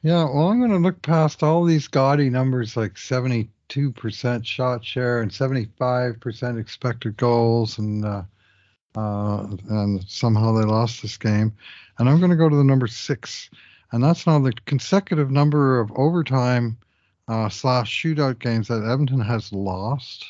Yeah, 0.04 0.24
well, 0.24 0.50
I'm 0.50 0.60
going 0.60 0.72
to 0.72 0.78
look 0.78 1.02
past 1.02 1.44
all 1.44 1.64
these 1.64 1.88
gaudy 1.88 2.30
numbers 2.30 2.78
like 2.78 2.94
72% 2.94 3.50
shot 4.46 4.86
share 4.86 5.22
and 5.22 5.32
75% 5.32 6.60
expected 6.60 7.18
goals, 7.18 7.78
and 7.78 8.06
uh, 8.06 8.24
uh, 8.96 9.48
and 9.70 10.04
somehow 10.08 10.54
they 10.54 10.66
lost 10.66 11.02
this 11.02 11.18
game. 11.18 11.54
And 12.00 12.08
I'm 12.08 12.20
going 12.20 12.32
to 12.32 12.38
go 12.38 12.48
to 12.48 12.56
the 12.56 12.64
number 12.64 12.88
six, 12.88 13.50
and 13.92 14.04
that's 14.04 14.26
now 14.26 14.40
the 14.40 14.54
consecutive 14.66 15.32
number 15.32 15.80
of 15.80 15.92
overtime 15.96 16.78
uh, 17.28 17.50
slash 17.50 18.04
shootout 18.04 18.40
games 18.40 18.68
that 18.68 18.88
Edmonton 18.90 19.22
has 19.22 19.52
lost. 19.52 20.26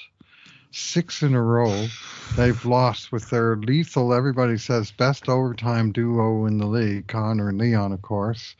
Six 0.71 1.23
in 1.23 1.33
a 1.33 1.41
row. 1.41 1.87
They've 2.35 2.65
lost 2.65 3.11
with 3.11 3.29
their 3.29 3.55
lethal, 3.55 4.13
everybody 4.13 4.57
says, 4.57 4.91
best 4.91 5.29
overtime 5.29 5.91
duo 5.91 6.45
in 6.45 6.57
the 6.57 6.65
league, 6.65 7.07
Connor 7.07 7.49
and 7.49 7.57
Leon, 7.57 7.93
of 7.93 8.01
course. 8.01 8.55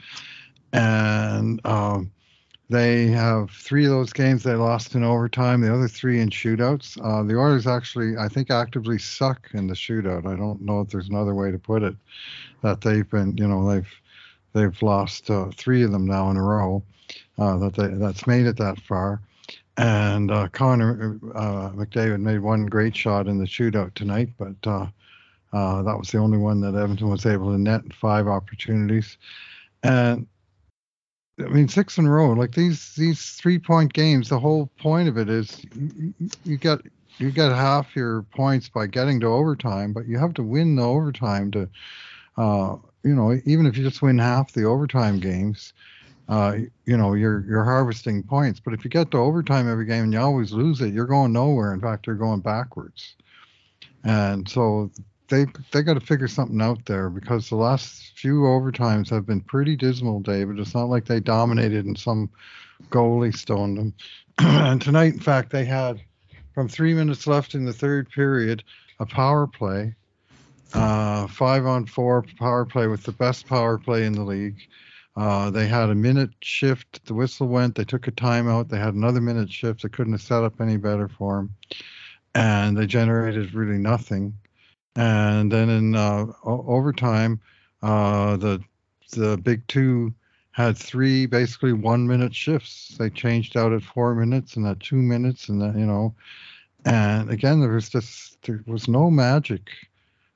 And 0.74 1.64
um, 1.66 2.12
they 2.70 3.08
have 3.08 3.52
three 3.52 3.86
of 3.86 3.92
those 3.92 4.12
games 4.12 4.44
they 4.44 4.56
lost 4.56 4.96
in 4.96 5.04
overtime, 5.04 5.62
the 5.62 5.74
other 5.74 5.88
three 5.88 6.20
in 6.20 6.30
shootouts. 6.30 6.98
Uh, 7.02 7.24
the 7.24 7.38
Oilers 7.38 7.68
actually, 7.68 8.18
I 8.18 8.28
think, 8.28 8.52
actively 8.52 8.98
suck 9.00 9.50
in 9.54 9.68
the 9.68 9.74
shootout. 9.74 10.26
I 10.26 10.36
don't 10.36 10.62
know 10.62 10.82
if 10.82 10.90
there's 10.90 11.10
another 11.10 11.34
way 11.34 11.52
to 11.52 11.60
put 11.60 11.84
it. 11.84 11.96
That 12.64 12.82
they've 12.82 13.10
been, 13.10 13.38
you 13.38 13.48
know, 13.48 13.70
they've 13.70 13.90
they've 14.54 14.82
lost 14.82 15.30
uh, 15.30 15.50
three 15.56 15.84
of 15.84 15.92
them 15.92 16.06
now 16.06 16.30
in 16.32 16.38
a 16.38 16.44
row 16.44 16.84
uh, 17.38 17.58
that 17.58 17.76
they, 17.76 17.88
that's 17.88 18.28
made 18.28 18.48
it 18.48 18.58
that 18.58 18.80
far. 18.82 19.22
And 19.77 20.31
uh, 20.31 20.48
Connor 20.50 21.19
uh, 21.36 21.69
McDavid 21.69 22.19
made 22.19 22.39
one 22.39 22.65
great 22.65 22.96
shot 22.96 23.27
in 23.27 23.38
the 23.38 23.46
shootout 23.46 23.93
tonight, 23.93 24.29
but 24.38 24.55
uh, 24.65 24.88
uh, 25.53 25.84
that 25.84 25.98
was 25.98 26.12
the 26.12 26.17
only 26.17 26.39
one 26.39 26.62
that 26.62 26.75
Edmonton 26.75 27.10
was 27.10 27.25
able 27.27 27.51
to 27.51 27.57
net 27.60 27.81
five 27.93 28.27
opportunities. 28.27 29.17
And 29.84 30.25
I 31.39 31.50
mean, 31.50 31.67
six 31.67 31.98
in 31.98 32.07
a 32.07 32.12
row. 32.12 32.31
Like 32.31 32.53
these 32.53 32.96
these 32.96 33.31
three 33.34 33.60
point 33.60 33.93
games, 33.93 34.29
the 34.29 34.39
whole 34.39 34.67
point 34.79 35.07
of 35.07 35.17
it 35.17 35.29
is 35.29 35.62
you, 36.43 36.57
get 36.57 36.79
you 37.19 37.29
get 37.31 37.51
half 37.51 37.96
your 37.96 38.24
points 38.24 38.69
by 38.69 38.88
getting 38.88 39.19
to 39.19 39.27
overtime, 39.27 39.93
but 39.93 40.07
you 40.07 40.17
have 40.17 40.34
to 40.36 40.43
win 40.43 40.75
the 40.75 40.84
overtime 40.84 41.51
to, 41.51 41.69
uh, 42.38 42.75
you 43.03 43.13
know, 43.13 43.39
even 43.46 43.67
if 43.67 43.77
you 43.77 43.84
just 43.84 44.01
win 44.01 44.17
half 44.17 44.53
the 44.53 44.63
overtime 44.63 45.19
games, 45.19 45.74
uh, 46.27 46.57
you 46.86 46.98
know, 46.98 47.13
you're 47.13 47.46
you're 47.48 47.63
harvesting 47.63 48.24
points. 48.24 48.60
But 48.60 48.74
if 48.74 48.84
you 48.84 48.89
get 48.89 49.12
to 49.12 49.17
overtime 49.17 49.69
every 49.69 49.86
game 49.86 50.05
and 50.05 50.13
you 50.13 50.19
always 50.19 50.51
lose 50.51 50.81
it, 50.81 50.93
you're 50.93 51.05
going 51.05 51.34
nowhere. 51.34 51.74
In 51.74 51.79
fact, 51.79 52.07
you're 52.07 52.15
going 52.15 52.41
backwards. 52.41 53.15
And 54.03 54.48
so 54.48 54.91
they 55.29 55.46
they 55.72 55.81
got 55.81 55.96
to 55.96 56.00
figure 56.00 56.27
something 56.27 56.62
out 56.62 56.86
there 56.86 57.10
because 57.10 57.49
the 57.49 57.56
last 57.56 58.13
few 58.15 58.41
overtimes 58.41 59.10
have 59.10 59.25
been 59.25 59.41
pretty 59.41 59.75
dismal, 59.75 60.19
David. 60.19 60.60
It's 60.60 60.73
not 60.73 60.89
like 60.89 61.06
they 61.06 61.19
dominated 61.19 61.86
and 61.86 61.97
some 61.97 62.30
goalie 62.89 63.36
stoned 63.36 63.78
them. 63.78 63.93
and 64.39 64.82
tonight, 64.82 65.13
in 65.13 65.19
fact, 65.19 65.52
they 65.52 65.65
had 65.65 66.02
from 66.54 66.67
three 66.67 66.93
minutes 66.93 67.28
left 67.28 67.56
in 67.56 67.65
the 67.65 67.73
third 67.73 68.10
period 68.10 68.63
a 68.99 69.06
power 69.06 69.47
play, 69.47 69.93
uh, 70.73 71.28
five 71.28 71.65
on 71.65 71.86
four 71.86 72.25
power 72.39 72.65
play 72.65 72.88
with 72.88 73.04
the 73.04 73.12
best 73.12 73.47
power 73.47 73.78
play 73.78 74.06
in 74.06 74.13
the 74.13 74.23
league. 74.23 74.58
Uh, 75.17 75.49
they 75.49 75.65
had 75.65 75.89
a 75.89 75.95
minute 75.95 76.30
shift. 76.41 77.03
The 77.08 77.15
whistle 77.15 77.47
went. 77.47 77.73
They 77.73 77.84
took 77.84 78.08
a 78.08 78.12
timeout. 78.12 78.69
They 78.69 78.77
had 78.77 78.93
another 78.93 79.19
minute 79.19 79.51
shift. 79.51 79.82
They 79.82 79.89
couldn't 79.89 80.13
have 80.13 80.21
set 80.21 80.43
up 80.43 80.62
any 80.62 80.77
better 80.77 81.08
for 81.08 81.38
them. 81.38 81.56
And 82.36 82.77
they 82.77 82.86
generated 82.86 83.56
really 83.56 83.80
nothing. 83.80 84.38
And 84.95 85.51
then 85.51 85.69
in 85.69 85.95
uh, 85.95 86.27
overtime, 86.43 87.41
uh, 87.82 88.38
the 88.38 88.63
the 89.13 89.38
big 89.38 89.65
two 89.67 90.13
had 90.51 90.77
three 90.77 91.25
basically 91.25 91.73
one 91.73 92.08
minute 92.08 92.36
shifts. 92.36 92.95
They 92.99 93.10
changed 93.10 93.58
out 93.58 93.73
at 93.73 93.82
four 93.82 94.13
minutes 94.13 94.56
and 94.56 94.67
at 94.67 94.80
two 94.80 94.97
minutes, 95.01 95.49
and 95.49 95.62
you 95.80 95.86
know, 95.86 96.13
and 96.86 97.32
again 97.32 97.60
there 97.60 97.71
was 97.71 97.89
just 97.89 98.41
there 98.43 98.63
was 98.67 98.88
no 98.88 99.10
magic. 99.10 99.69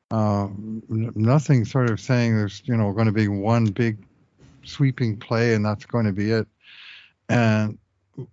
Uh, 0.10 0.48
nothing 0.90 1.66
sort 1.66 1.90
of 1.90 2.00
saying 2.00 2.36
there's 2.36 2.64
you 2.66 2.76
know 2.76 2.92
going 2.94 3.08
to 3.08 3.12
be 3.12 3.28
one 3.28 3.66
big 3.66 3.98
sweeping 4.64 5.18
play 5.18 5.54
and 5.54 5.66
that's 5.66 5.86
going 5.86 6.06
to 6.06 6.12
be 6.12 6.32
it. 6.32 6.48
And 7.30 7.78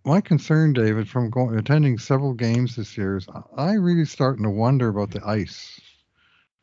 my 0.04 0.20
concern, 0.20 0.72
David, 0.72 1.08
from 1.08 1.30
going, 1.30 1.58
attending 1.58 1.98
several 1.98 2.34
games 2.34 2.76
this 2.76 2.96
year 2.96 3.16
is 3.16 3.26
I 3.56 3.72
really 3.72 4.04
starting 4.04 4.44
to 4.44 4.50
wonder 4.50 4.88
about 4.88 5.10
the 5.12 5.24
ice 5.24 5.80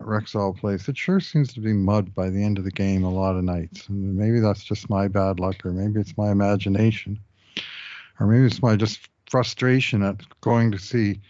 at 0.02 0.08
Rexall 0.08 0.58
Place. 0.58 0.88
It 0.90 0.98
sure 0.98 1.20
seems 1.20 1.54
to 1.54 1.62
be 1.62 1.74
mud 1.74 2.14
by 2.14 2.30
the 2.30 2.44
end 2.44 2.58
of 2.58 2.66
the 2.66 2.72
game 2.72 3.04
a 3.04 3.10
lot 3.10 3.36
of 3.36 3.44
nights. 3.44 3.88
And 3.88 4.16
maybe 4.16 4.40
that's 4.40 4.64
just 4.64 4.90
my 4.90 5.08
bad 5.08 5.40
luck, 5.40 5.66
or 5.66 5.72
maybe 5.72 6.00
it's 6.00 6.18
my 6.18 6.32
imagination, 6.32 7.20
or 8.20 8.28
maybe 8.28 8.46
it's 8.46 8.62
my 8.62 8.76
just 8.76 9.08
frustration 9.30 10.04
at 10.04 10.22
going 10.42 10.72
to 10.72 10.78
see 10.78 11.22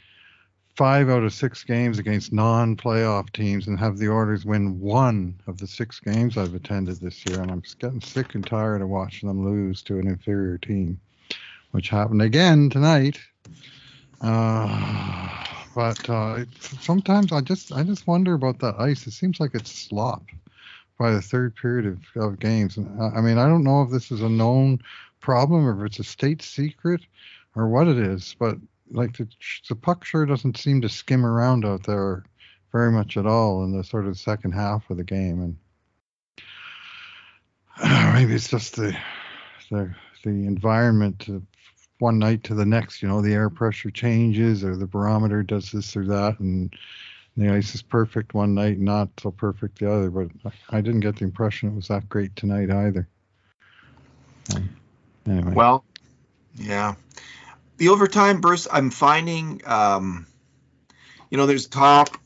five 0.75 1.09
out 1.09 1.23
of 1.23 1.33
six 1.33 1.63
games 1.63 1.99
against 1.99 2.33
non-playoff 2.33 3.31
teams 3.31 3.67
and 3.67 3.79
have 3.79 3.97
the 3.97 4.09
Oilers 4.09 4.45
win 4.45 4.79
one 4.79 5.39
of 5.47 5.57
the 5.57 5.67
six 5.67 5.99
games 5.99 6.38
I've 6.38 6.53
attended 6.53 6.99
this 6.99 7.25
year, 7.25 7.41
and 7.41 7.49
I'm 7.49 7.63
getting 7.79 8.01
sick 8.01 8.35
and 8.35 8.45
tired 8.45 8.81
of 8.81 8.89
watching 8.89 9.27
them 9.27 9.45
lose 9.45 9.81
to 9.83 9.99
an 9.99 10.07
inferior 10.07 10.57
team, 10.57 10.99
which 11.71 11.89
happened 11.89 12.21
again 12.21 12.69
tonight. 12.69 13.19
Uh, 14.21 15.45
but 15.73 16.09
uh, 16.09 16.45
sometimes 16.59 17.31
I 17.31 17.41
just 17.41 17.71
I 17.71 17.83
just 17.83 18.07
wonder 18.07 18.33
about 18.33 18.59
that 18.59 18.75
ice. 18.79 19.07
It 19.07 19.11
seems 19.11 19.39
like 19.39 19.53
it's 19.53 19.71
slop 19.71 20.23
by 20.97 21.11
the 21.11 21.21
third 21.21 21.55
period 21.55 21.85
of, 21.85 21.99
of 22.21 22.39
games. 22.39 22.77
And 22.77 23.01
I 23.01 23.21
mean, 23.21 23.38
I 23.38 23.47
don't 23.47 23.63
know 23.63 23.81
if 23.81 23.91
this 23.91 24.11
is 24.11 24.21
a 24.21 24.29
known 24.29 24.79
problem 25.21 25.65
or 25.65 25.85
if 25.85 25.91
it's 25.91 25.99
a 25.99 26.03
state 26.03 26.41
secret 26.41 27.01
or 27.55 27.67
what 27.67 27.88
it 27.88 27.97
is, 27.97 28.35
but 28.39 28.57
like 28.91 29.17
the, 29.17 29.27
the 29.69 29.75
puck 29.75 30.05
sure 30.05 30.25
doesn't 30.25 30.57
seem 30.57 30.81
to 30.81 30.89
skim 30.89 31.25
around 31.25 31.65
out 31.65 31.83
there 31.83 32.23
very 32.71 32.91
much 32.91 33.17
at 33.17 33.25
all 33.25 33.63
in 33.63 33.75
the 33.75 33.83
sort 33.83 34.05
of 34.05 34.17
second 34.17 34.51
half 34.51 34.89
of 34.89 34.97
the 34.97 35.03
game, 35.03 35.41
and 35.41 36.43
maybe 38.13 38.33
it's 38.33 38.49
just 38.49 38.75
the 38.75 38.95
the 39.71 39.93
the 40.23 40.29
environment 40.29 41.27
one 41.99 42.19
night 42.19 42.43
to 42.43 42.53
the 42.53 42.65
next. 42.65 43.01
You 43.01 43.07
know, 43.07 43.21
the 43.21 43.33
air 43.33 43.49
pressure 43.49 43.91
changes, 43.91 44.63
or 44.63 44.75
the 44.75 44.87
barometer 44.87 45.41
does 45.43 45.71
this 45.71 45.95
or 45.95 46.05
that, 46.07 46.39
and 46.39 46.75
the 47.37 47.49
ice 47.49 47.75
is 47.75 47.81
perfect 47.81 48.33
one 48.33 48.53
night, 48.53 48.79
not 48.79 49.09
so 49.19 49.31
perfect 49.31 49.79
the 49.79 49.91
other. 49.91 50.09
But 50.09 50.29
I 50.69 50.81
didn't 50.81 51.01
get 51.01 51.17
the 51.17 51.25
impression 51.25 51.69
it 51.69 51.75
was 51.75 51.87
that 51.87 52.09
great 52.09 52.35
tonight 52.35 52.69
either. 52.69 53.07
Um, 54.53 54.69
anyway. 55.25 55.53
Well, 55.53 55.85
yeah 56.55 56.95
the 57.77 57.89
overtime 57.89 58.41
burst, 58.41 58.67
I'm 58.71 58.89
finding, 58.89 59.61
um, 59.65 60.27
you 61.29 61.38
know, 61.38 61.45
there's 61.45 61.67
talk. 61.67 62.19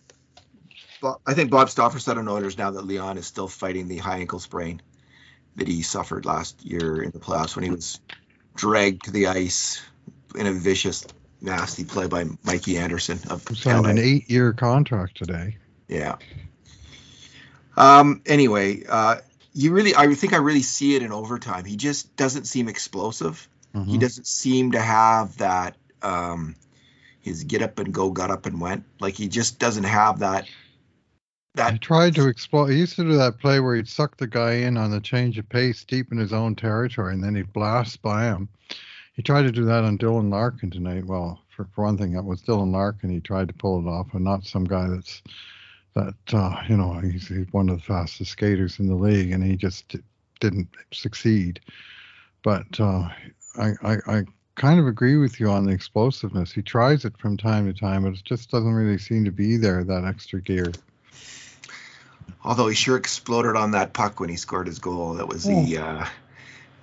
I 1.25 1.33
think 1.33 1.49
Bob 1.49 1.69
Stauffer 1.69 1.99
said 1.99 2.17
on 2.17 2.27
Oilers 2.27 2.57
now 2.57 2.71
that 2.71 2.85
Leon 2.85 3.17
is 3.17 3.25
still 3.25 3.47
fighting 3.47 3.87
the 3.87 3.97
high 3.97 4.17
ankle 4.17 4.39
sprain 4.39 4.81
that 5.55 5.67
he 5.67 5.81
suffered 5.81 6.25
last 6.25 6.63
year 6.65 7.01
in 7.01 7.11
the 7.11 7.19
playoffs 7.19 7.55
when 7.55 7.63
he 7.63 7.71
was 7.71 7.99
dragged 8.55 9.05
to 9.05 9.11
the 9.11 9.27
ice 9.27 9.81
in 10.35 10.45
a 10.45 10.51
vicious, 10.51 11.07
nasty 11.41 11.85
play 11.85 12.07
by 12.07 12.25
Mikey 12.43 12.77
Anderson 12.77 13.19
of 13.29 13.43
signed 13.55 13.85
an 13.85 13.97
eight-year 13.97 14.53
contract 14.53 15.17
today. 15.17 15.57
Yeah. 15.87 16.17
Um. 17.77 18.21
Anyway, 18.25 18.83
uh, 18.87 19.17
you 19.53 19.71
really, 19.71 19.95
I 19.95 20.13
think 20.13 20.33
I 20.33 20.37
really 20.37 20.61
see 20.61 20.95
it 20.95 21.01
in 21.01 21.11
overtime. 21.11 21.63
He 21.63 21.77
just 21.77 22.15
doesn't 22.17 22.45
seem 22.45 22.67
explosive. 22.67 23.47
Mm-hmm. 23.73 23.89
He 23.89 23.97
doesn't 23.97 24.27
seem 24.27 24.71
to 24.71 24.81
have 24.81 25.37
that. 25.37 25.75
Um, 26.01 26.55
his 27.19 27.43
get 27.43 27.61
up 27.61 27.79
and 27.79 27.93
go, 27.93 28.09
got 28.11 28.31
up 28.31 28.45
and 28.45 28.59
went. 28.59 28.85
Like 28.99 29.15
he 29.15 29.27
just 29.27 29.59
doesn't 29.59 29.83
have 29.83 30.19
that. 30.19 30.47
That 31.55 31.73
He 31.73 31.79
tried 31.79 32.15
to 32.15 32.27
explode. 32.27 32.67
He 32.67 32.77
used 32.77 32.95
to 32.95 33.03
do 33.03 33.17
that 33.17 33.39
play 33.39 33.59
where 33.59 33.75
he'd 33.75 33.87
suck 33.87 34.17
the 34.17 34.27
guy 34.27 34.53
in 34.53 34.77
on 34.77 34.91
the 34.91 35.01
change 35.01 35.37
of 35.37 35.49
pace 35.49 35.83
deep 35.83 36.11
in 36.11 36.17
his 36.17 36.31
own 36.31 36.55
territory, 36.55 37.13
and 37.13 37.23
then 37.23 37.35
he'd 37.35 37.53
blast 37.53 38.01
by 38.01 38.25
him. 38.25 38.49
He 39.13 39.23
tried 39.23 39.43
to 39.43 39.51
do 39.51 39.65
that 39.65 39.83
on 39.83 39.97
Dylan 39.97 40.31
Larkin 40.31 40.71
tonight. 40.71 41.05
Well, 41.05 41.41
for, 41.49 41.67
for 41.73 41.83
one 41.83 41.97
thing, 41.97 42.13
that 42.13 42.23
was 42.23 42.41
Dylan 42.41 42.71
Larkin. 42.71 43.09
He 43.09 43.19
tried 43.19 43.49
to 43.49 43.53
pull 43.53 43.79
it 43.79 43.89
off, 43.89 44.13
and 44.13 44.23
not 44.23 44.45
some 44.45 44.63
guy 44.63 44.87
that's 44.87 45.21
that 45.95 46.33
uh, 46.33 46.61
you 46.69 46.77
know 46.77 46.93
he's, 46.99 47.27
he's 47.27 47.51
one 47.51 47.69
of 47.69 47.77
the 47.77 47.83
fastest 47.83 48.31
skaters 48.31 48.79
in 48.79 48.87
the 48.87 48.95
league, 48.95 49.31
and 49.31 49.43
he 49.43 49.55
just 49.55 49.87
d- 49.89 49.99
didn't 50.39 50.69
succeed. 50.93 51.59
But 52.43 52.79
uh, 52.79 53.09
I, 53.57 53.73
I 53.81 53.97
I 54.07 54.23
kind 54.55 54.79
of 54.79 54.87
agree 54.87 55.15
with 55.17 55.39
you 55.39 55.49
on 55.49 55.65
the 55.65 55.71
explosiveness. 55.71 56.51
He 56.51 56.61
tries 56.61 57.05
it 57.05 57.17
from 57.17 57.37
time 57.37 57.71
to 57.71 57.79
time, 57.79 58.03
but 58.03 58.13
it 58.13 58.23
just 58.23 58.51
doesn't 58.51 58.73
really 58.73 58.97
seem 58.97 59.25
to 59.25 59.31
be 59.31 59.57
there. 59.57 59.83
That 59.83 60.05
extra 60.05 60.41
gear. 60.41 60.71
although 62.43 62.67
he 62.67 62.75
sure 62.75 62.95
exploded 62.97 63.55
on 63.55 63.71
that 63.71 63.93
puck 63.93 64.19
when 64.19 64.29
he 64.29 64.35
scored 64.35 64.67
his 64.67 64.79
goal. 64.79 65.15
That 65.15 65.27
was 65.27 65.43
the 65.43 65.77
uh, 65.77 66.05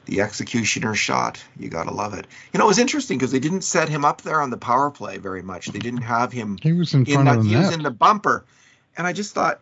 the 0.07 0.20
executioner 0.20 0.94
shot. 0.94 1.42
You 1.59 1.68
gotta 1.68 1.92
love 1.92 2.14
it. 2.14 2.26
You 2.52 2.59
know, 2.59 2.64
it 2.64 2.68
was 2.68 2.79
interesting 2.79 3.18
because 3.18 3.33
they 3.33 3.40
didn't 3.40 3.62
set 3.62 3.88
him 3.88 4.05
up 4.05 4.22
there 4.22 4.40
on 4.40 4.50
the 4.50 4.57
power 4.57 4.90
play 4.90 5.18
very 5.18 5.42
much. 5.42 5.66
They 5.68 5.79
didn't 5.79 6.02
have 6.02 6.33
him 6.33 6.59
He 6.62 6.72
was 6.72 6.94
in 6.94 7.00
in 7.00 7.07
front 7.07 7.26
that 7.26 7.37
of 7.38 7.44
the 7.44 7.50
he 7.50 7.57
was 7.57 7.72
in 7.72 7.83
the 7.83 7.90
bumper, 7.90 8.44
and 8.96 9.07
I 9.07 9.12
just 9.12 9.35
thought, 9.35 9.61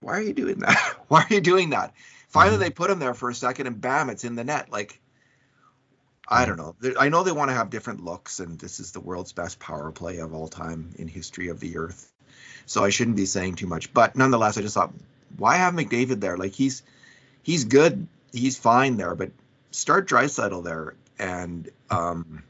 why 0.00 0.12
are 0.14 0.22
you 0.22 0.32
doing 0.32 0.58
that? 0.60 0.76
why 1.08 1.22
are 1.22 1.34
you 1.34 1.40
doing 1.40 1.70
that? 1.70 1.94
Finally, 2.28 2.56
Mhm. 2.56 2.60
they 2.60 2.70
put 2.70 2.90
him 2.90 2.98
there 2.98 3.14
for 3.14 3.30
a 3.30 3.34
second, 3.34 3.66
and 3.66 3.80
bam, 3.80 4.10
it's 4.10 4.24
in 4.24 4.34
the 4.34 4.44
net. 4.44 4.70
Like. 4.70 5.00
I 6.28 6.44
don't 6.44 6.56
know. 6.56 6.74
I 6.98 7.08
know 7.08 7.22
they 7.22 7.32
want 7.32 7.50
to 7.50 7.54
have 7.54 7.70
different 7.70 8.04
looks, 8.04 8.40
and 8.40 8.58
this 8.58 8.80
is 8.80 8.92
the 8.92 9.00
world's 9.00 9.32
best 9.32 9.60
power 9.60 9.92
play 9.92 10.18
of 10.18 10.34
all 10.34 10.48
time 10.48 10.92
in 10.98 11.06
history 11.06 11.48
of 11.48 11.60
the 11.60 11.78
earth. 11.78 12.12
So 12.66 12.82
I 12.82 12.90
shouldn't 12.90 13.16
be 13.16 13.26
saying 13.26 13.54
too 13.54 13.68
much. 13.68 13.92
But 13.92 14.16
nonetheless, 14.16 14.58
I 14.58 14.62
just 14.62 14.74
thought, 14.74 14.92
why 15.36 15.56
have 15.56 15.74
McDavid 15.74 16.20
there? 16.20 16.36
Like 16.36 16.52
he's 16.52 16.82
he's 17.42 17.64
good, 17.64 18.08
he's 18.32 18.58
fine 18.58 18.96
there, 18.96 19.14
but 19.14 19.30
start 19.70 20.08
Draisaitl 20.08 20.64
there, 20.64 20.94
and 21.18 21.70
um, 21.90 22.42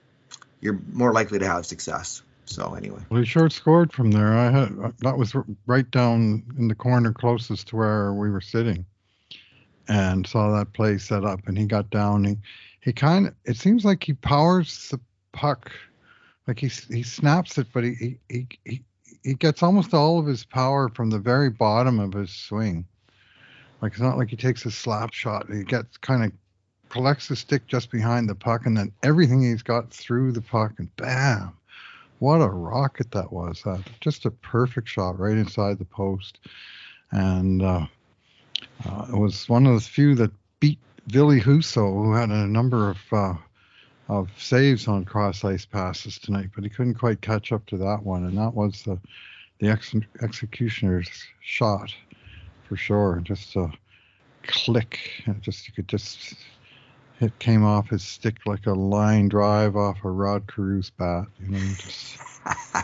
you're 0.61 0.81
more 0.93 1.13
likely 1.13 1.39
to 1.41 1.47
have 1.47 1.67
success. 1.67 2.23
So 2.47 2.75
anyway, 2.75 3.01
Well, 3.11 3.21
he 3.21 3.27
short 3.27 3.53
scored 3.53 3.93
from 3.93 4.13
there. 4.13 4.33
I 4.33 4.51
had 4.51 4.93
that 5.01 5.19
was 5.19 5.35
right 5.67 5.91
down 5.91 6.45
in 6.57 6.69
the 6.69 6.75
corner 6.75 7.13
closest 7.13 7.69
to 7.69 7.77
where 7.77 8.13
we 8.13 8.31
were 8.31 8.41
sitting, 8.41 8.87
and 9.89 10.27
saw 10.27 10.57
that 10.57 10.73
play 10.73 10.97
set 10.99 11.25
up. 11.25 11.41
And 11.47 11.59
he 11.59 11.67
got 11.67 11.91
down. 11.91 12.25
He 12.25 12.39
he 12.87 12.93
kind 12.93 13.27
of 13.27 13.35
it 13.45 13.57
seems 13.57 13.85
like 13.85 14.05
he 14.05 14.13
powers 14.15 14.89
the 14.91 15.01
puck, 15.33 15.73
like 16.47 16.61
he 16.61 16.69
he 16.69 17.03
snaps 17.03 17.59
it, 17.59 17.67
but 17.75 17.83
he 17.83 18.19
he 18.29 18.49
he. 18.65 18.83
he 19.25 19.35
gets 19.35 19.61
almost 19.61 19.93
all 19.93 20.21
of 20.21 20.27
his 20.27 20.45
power 20.45 20.89
from 20.89 21.11
the 21.11 21.19
very 21.19 21.51
bottom 21.51 21.99
of 21.99 22.13
his 22.13 22.31
swing. 22.31 22.87
Like 23.83 23.93
it's 23.93 24.01
not 24.01 24.17
like 24.17 24.29
he 24.29 24.37
takes 24.37 24.65
a 24.65 24.71
slap 24.71 25.13
shot. 25.13 25.51
He 25.53 25.65
gets 25.65 25.97
kind 25.97 26.25
of 26.25 26.33
collects 26.89 27.27
the 27.27 27.35
stick 27.35 27.67
just 27.67 27.91
behind 27.91 28.29
the 28.29 28.37
puck, 28.37 28.67
and 28.67 28.77
then 28.77 28.93
everything 29.03 29.43
he's 29.43 29.65
got 29.65 29.91
through 29.91 30.31
the 30.31 30.41
puck, 30.41 30.75
and 30.79 30.95
bam! 30.95 31.53
What 32.21 32.41
a 32.41 32.49
rocket 32.49 33.11
that 33.11 33.33
was! 33.33 33.65
Just 34.01 34.27
a 34.27 34.31
perfect 34.31 34.89
shot 34.89 35.19
right 35.19 35.37
inside 35.37 35.81
the 35.81 35.85
post, 35.85 36.39
and 37.11 37.63
uh, 37.63 37.87
uh, 38.85 39.07
it 39.13 39.19
was 39.19 39.49
one 39.49 39.67
of 39.67 39.75
the 39.75 39.81
few 39.81 40.15
that 40.15 40.31
beat 40.61 40.79
Ville 41.07 41.41
Husso, 41.41 41.93
who 41.93 42.15
had 42.15 42.31
a 42.31 42.47
number 42.47 42.91
of 42.91 42.99
uh, 43.13 43.35
of 44.09 44.31
saves 44.39 44.89
on 44.89 45.05
cross 45.05 45.45
ice 45.45 45.65
passes 45.65 46.19
tonight, 46.19 46.51
but 46.55 46.65
he 46.65 46.71
couldn't 46.71 46.95
quite 46.95 47.21
catch 47.21 47.53
up 47.53 47.65
to 47.67 47.77
that 47.77 48.03
one, 48.03 48.25
and 48.25 48.39
that 48.39 48.55
was 48.55 48.83
the 48.83 48.99
the 49.59 49.69
ex- 49.69 49.95
executioner's 50.23 51.09
shot 51.41 51.93
for 52.69 52.77
sure. 52.77 53.21
Just 53.23 53.57
a 53.57 53.71
click, 54.43 54.99
just 55.41 55.69
you 55.69 55.75
could 55.75 55.89
just 55.89 56.35
it 57.21 57.39
came 57.39 57.65
off 57.65 57.89
his 57.89 58.03
stick 58.03 58.37
like 58.45 58.67
a 58.67 58.73
line 58.73 59.29
drive 59.29 59.77
off 59.77 60.05
a 60.05 60.11
Rod 60.11 60.47
Carews 60.47 60.91
bat. 60.91 61.27
You 61.41 61.53
know, 61.53 61.75
just 61.79 62.19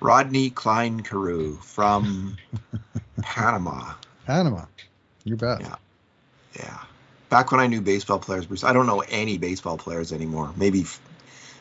Rodney 0.00 0.50
Cline 0.50 1.02
Carew 1.02 1.56
from 1.56 2.36
Panama. 3.22 3.94
Panama. 4.26 4.64
You 5.24 5.36
bet. 5.36 5.60
Yeah. 5.60 5.76
Yeah. 6.58 6.78
Back 7.28 7.50
when 7.50 7.60
I 7.60 7.66
knew 7.66 7.80
baseball 7.80 8.18
players, 8.18 8.46
Bruce, 8.46 8.64
I 8.64 8.72
don't 8.72 8.86
know 8.86 9.00
any 9.08 9.36
baseball 9.38 9.76
players 9.76 10.12
anymore. 10.12 10.52
Maybe, 10.56 10.84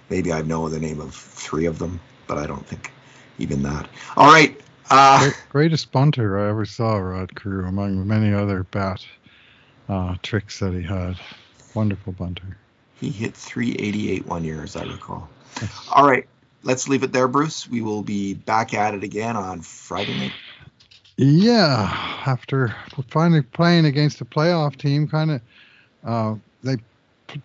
maybe 0.09 0.31
I 0.31 0.41
know 0.41 0.69
the 0.69 0.79
name 0.79 1.01
of 1.01 1.13
three 1.13 1.65
of 1.65 1.79
them, 1.79 1.99
but 2.27 2.37
I 2.37 2.45
don't 2.45 2.65
think 2.65 2.91
even 3.39 3.63
that. 3.63 3.87
All 4.15 4.31
right. 4.31 4.59
Uh, 4.89 5.31
greatest 5.49 5.91
bunter 5.91 6.39
I 6.39 6.49
ever 6.49 6.65
saw, 6.65 6.95
Rod 6.95 7.35
Carew, 7.35 7.67
among 7.67 8.07
many 8.07 8.33
other 8.33 8.63
bat 8.63 9.05
uh, 9.89 10.15
tricks 10.21 10.59
that 10.59 10.73
he 10.73 10.83
had. 10.83 11.15
Wonderful 11.73 12.13
bunter. 12.13 12.57
he 13.01 13.09
hit 13.09 13.35
388 13.35 14.27
one 14.27 14.43
year, 14.43 14.63
as 14.63 14.75
I 14.75 14.83
recall. 14.83 15.27
All 15.91 16.07
right. 16.07 16.27
Let's 16.63 16.87
leave 16.87 17.03
it 17.03 17.11
there, 17.11 17.27
Bruce. 17.27 17.67
We 17.69 17.81
will 17.81 18.01
be 18.01 18.33
back 18.33 18.73
at 18.73 18.93
it 18.93 19.03
again 19.03 19.35
on 19.35 19.61
Friday 19.61 20.17
night. 20.17 20.31
Yeah, 21.17 22.21
after 22.25 22.75
finally 23.07 23.41
playing 23.41 23.85
against 23.85 24.19
a 24.21 24.25
playoff 24.25 24.75
team, 24.75 25.07
kind 25.07 25.31
of, 25.31 25.41
uh, 26.03 26.35
they 26.63 26.75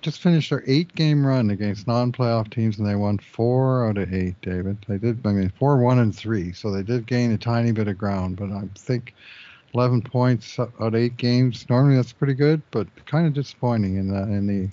just 0.03 0.21
finished 0.21 0.51
their 0.51 0.65
eight-game 0.67 1.25
run 1.25 1.51
against 1.51 1.87
non-playoff 1.87 2.51
teams, 2.51 2.79
and 2.79 2.87
they 2.87 2.97
won 2.97 3.19
four 3.19 3.89
out 3.89 3.97
of 3.97 4.13
eight. 4.13 4.35
David, 4.43 4.77
they 4.89 4.99
did. 4.99 5.25
I 5.25 5.33
mean, 5.33 5.53
four, 5.59 5.79
one, 5.79 6.01
and 6.01 6.15
three, 6.15 6.53
so 6.53 6.71
they 6.71 6.83
did 6.83 7.07
gain 7.07 7.31
a 7.33 7.39
tiny 7.39 7.71
bit 7.71 7.87
of 7.89 7.97
ground. 7.97 8.37
But 8.37 8.51
I 8.51 8.63
think 8.77 9.15
11 9.75 10.03
points 10.03 10.59
out 10.59 10.73
of 10.79 10.95
eight 10.95 11.17
games. 11.17 11.67
Normally, 11.71 11.97
that's 11.97 12.13
pretty 12.13 12.35
good, 12.35 12.63
but 12.73 12.89
kind 13.07 13.27
of 13.27 13.35
disappointing 13.35 13.97
in 13.97 14.09
that 14.09 14.25
in 14.25 14.47
the 14.47 14.69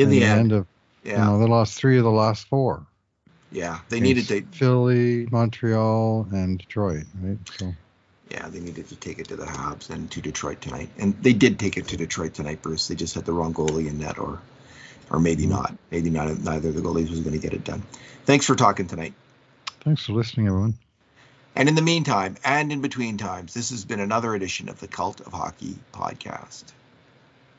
In 0.00 0.10
the 0.10 0.24
end, 0.24 0.52
of 0.52 0.66
yeah, 1.04 1.12
you 1.12 1.30
know 1.30 1.38
they 1.38 1.46
lost 1.46 1.78
three 1.78 1.98
of 1.98 2.04
the 2.04 2.10
last 2.10 2.48
four. 2.48 2.84
yeah, 3.52 3.78
they 3.88 4.00
needed 4.00 4.26
to, 4.28 4.42
Philly, 4.52 5.26
Montreal, 5.30 6.26
and 6.32 6.58
Detroit. 6.58 7.04
Right, 7.22 7.38
so. 7.58 7.72
Yeah, 8.30 8.48
they 8.48 8.60
needed 8.60 8.88
to 8.88 8.96
take 8.96 9.18
it 9.18 9.28
to 9.28 9.36
the 9.36 9.46
Habs 9.46 9.90
and 9.90 10.10
to 10.10 10.20
Detroit 10.20 10.60
tonight, 10.60 10.90
and 10.98 11.14
they 11.22 11.32
did 11.32 11.58
take 11.58 11.76
it 11.76 11.88
to 11.88 11.96
Detroit 11.96 12.34
tonight, 12.34 12.62
Bruce. 12.62 12.88
They 12.88 12.94
just 12.94 13.14
had 13.14 13.24
the 13.24 13.32
wrong 13.32 13.54
goalie 13.54 13.88
in 13.88 13.98
net, 13.98 14.18
or, 14.18 14.40
or 15.10 15.18
maybe 15.18 15.42
mm-hmm. 15.42 15.52
not. 15.52 15.74
Maybe 15.90 16.10
not. 16.10 16.38
Neither 16.38 16.68
of 16.68 16.74
the 16.74 16.82
goalies 16.82 17.10
was 17.10 17.20
going 17.20 17.34
to 17.34 17.42
get 17.42 17.54
it 17.54 17.64
done. 17.64 17.82
Thanks 18.24 18.46
for 18.46 18.54
talking 18.54 18.86
tonight. 18.86 19.14
Thanks 19.80 20.04
for 20.04 20.12
listening, 20.12 20.48
everyone. 20.48 20.74
And 21.54 21.68
in 21.68 21.74
the 21.74 21.82
meantime, 21.82 22.36
and 22.44 22.70
in 22.70 22.82
between 22.82 23.16
times, 23.16 23.54
this 23.54 23.70
has 23.70 23.84
been 23.84 24.00
another 24.00 24.34
edition 24.34 24.68
of 24.68 24.78
the 24.78 24.86
Cult 24.86 25.20
of 25.20 25.32
Hockey 25.32 25.76
podcast. 25.92 26.64